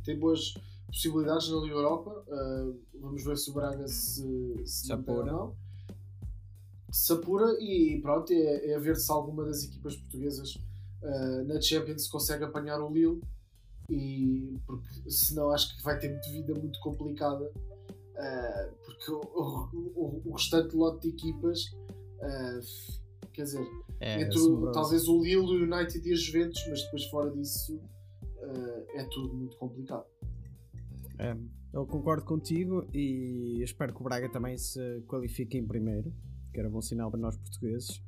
[0.03, 0.53] tem boas
[0.87, 2.25] possibilidades na Liga Europa.
[2.29, 5.31] Ah, vamos ver se o Braga se, se Se mantém ou apura.
[5.31, 5.55] não.
[6.91, 10.57] Se apura e pronto, é, é ver se alguma das equipas portuguesas
[11.03, 13.21] ah, na Champions consegue apanhar o Lille.
[13.89, 17.51] E porque senão acho que vai ter muito vida muito complicada
[18.15, 19.19] Uh, porque o,
[19.93, 23.67] o, o restante lote de equipas, uh, quer dizer,
[23.99, 24.71] É, entre o- assombroso.
[24.71, 29.33] talvez o Lille, o United e a Juventus, mas depois fora disso uh, é tudo
[29.33, 30.05] muito complicado.
[31.19, 31.35] É,
[31.73, 36.09] eu concordo contigo e espero que o Braga também se qualifique em primeiro,
[36.53, 38.01] que era bom sinal para nós portugueses.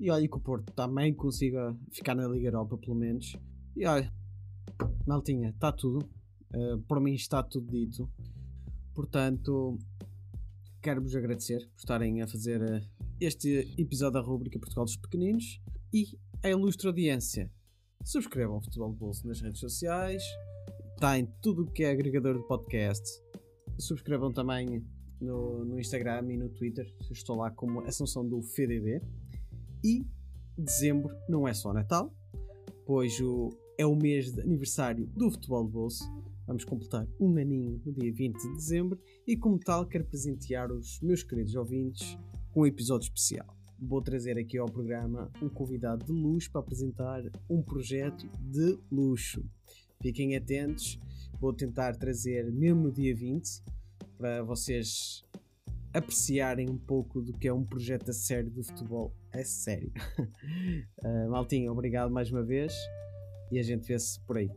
[0.00, 3.36] E olha que o Porto também consiga ficar na Liga Europa, pelo menos.
[3.76, 4.10] E olha,
[5.06, 6.08] Maltinha, está tudo.
[6.54, 8.10] Uh, por mim está tudo dito.
[8.94, 9.78] Portanto,
[10.82, 12.80] quero-vos agradecer por estarem a fazer uh,
[13.20, 15.60] este episódio da rubrica Portugal dos Pequeninos
[15.92, 17.50] e a ilustre audiência.
[18.04, 20.22] Subscrevam o Futebol de Bolso nas redes sociais,
[20.94, 23.22] está em tudo o que é agregador de podcast.
[23.78, 24.84] Subscrevam também
[25.20, 26.92] no, no Instagram e no Twitter.
[27.10, 29.02] Estou lá como Assunção do FDB.
[29.84, 30.06] E
[30.56, 32.12] dezembro não é só Natal,
[32.84, 33.50] pois o,
[33.80, 36.04] é o mês de aniversário do Futebol de Bolso.
[36.46, 41.00] Vamos completar um aninho no dia 20 de dezembro e, como tal, quero presentear os
[41.00, 42.18] meus queridos ouvintes
[42.52, 43.56] com um episódio especial.
[43.78, 49.42] Vou trazer aqui ao programa um convidado de luxo para apresentar um projeto de luxo.
[50.02, 51.00] Fiquem atentos,
[51.40, 53.62] vou tentar trazer mesmo no dia 20
[54.18, 55.24] para vocês
[55.94, 59.90] apreciarem um pouco do que é um projeto a sério do futebol a sério.
[61.02, 62.74] Uh, Maltinho, obrigado mais uma vez
[63.50, 64.50] e a gente vê-se por aí.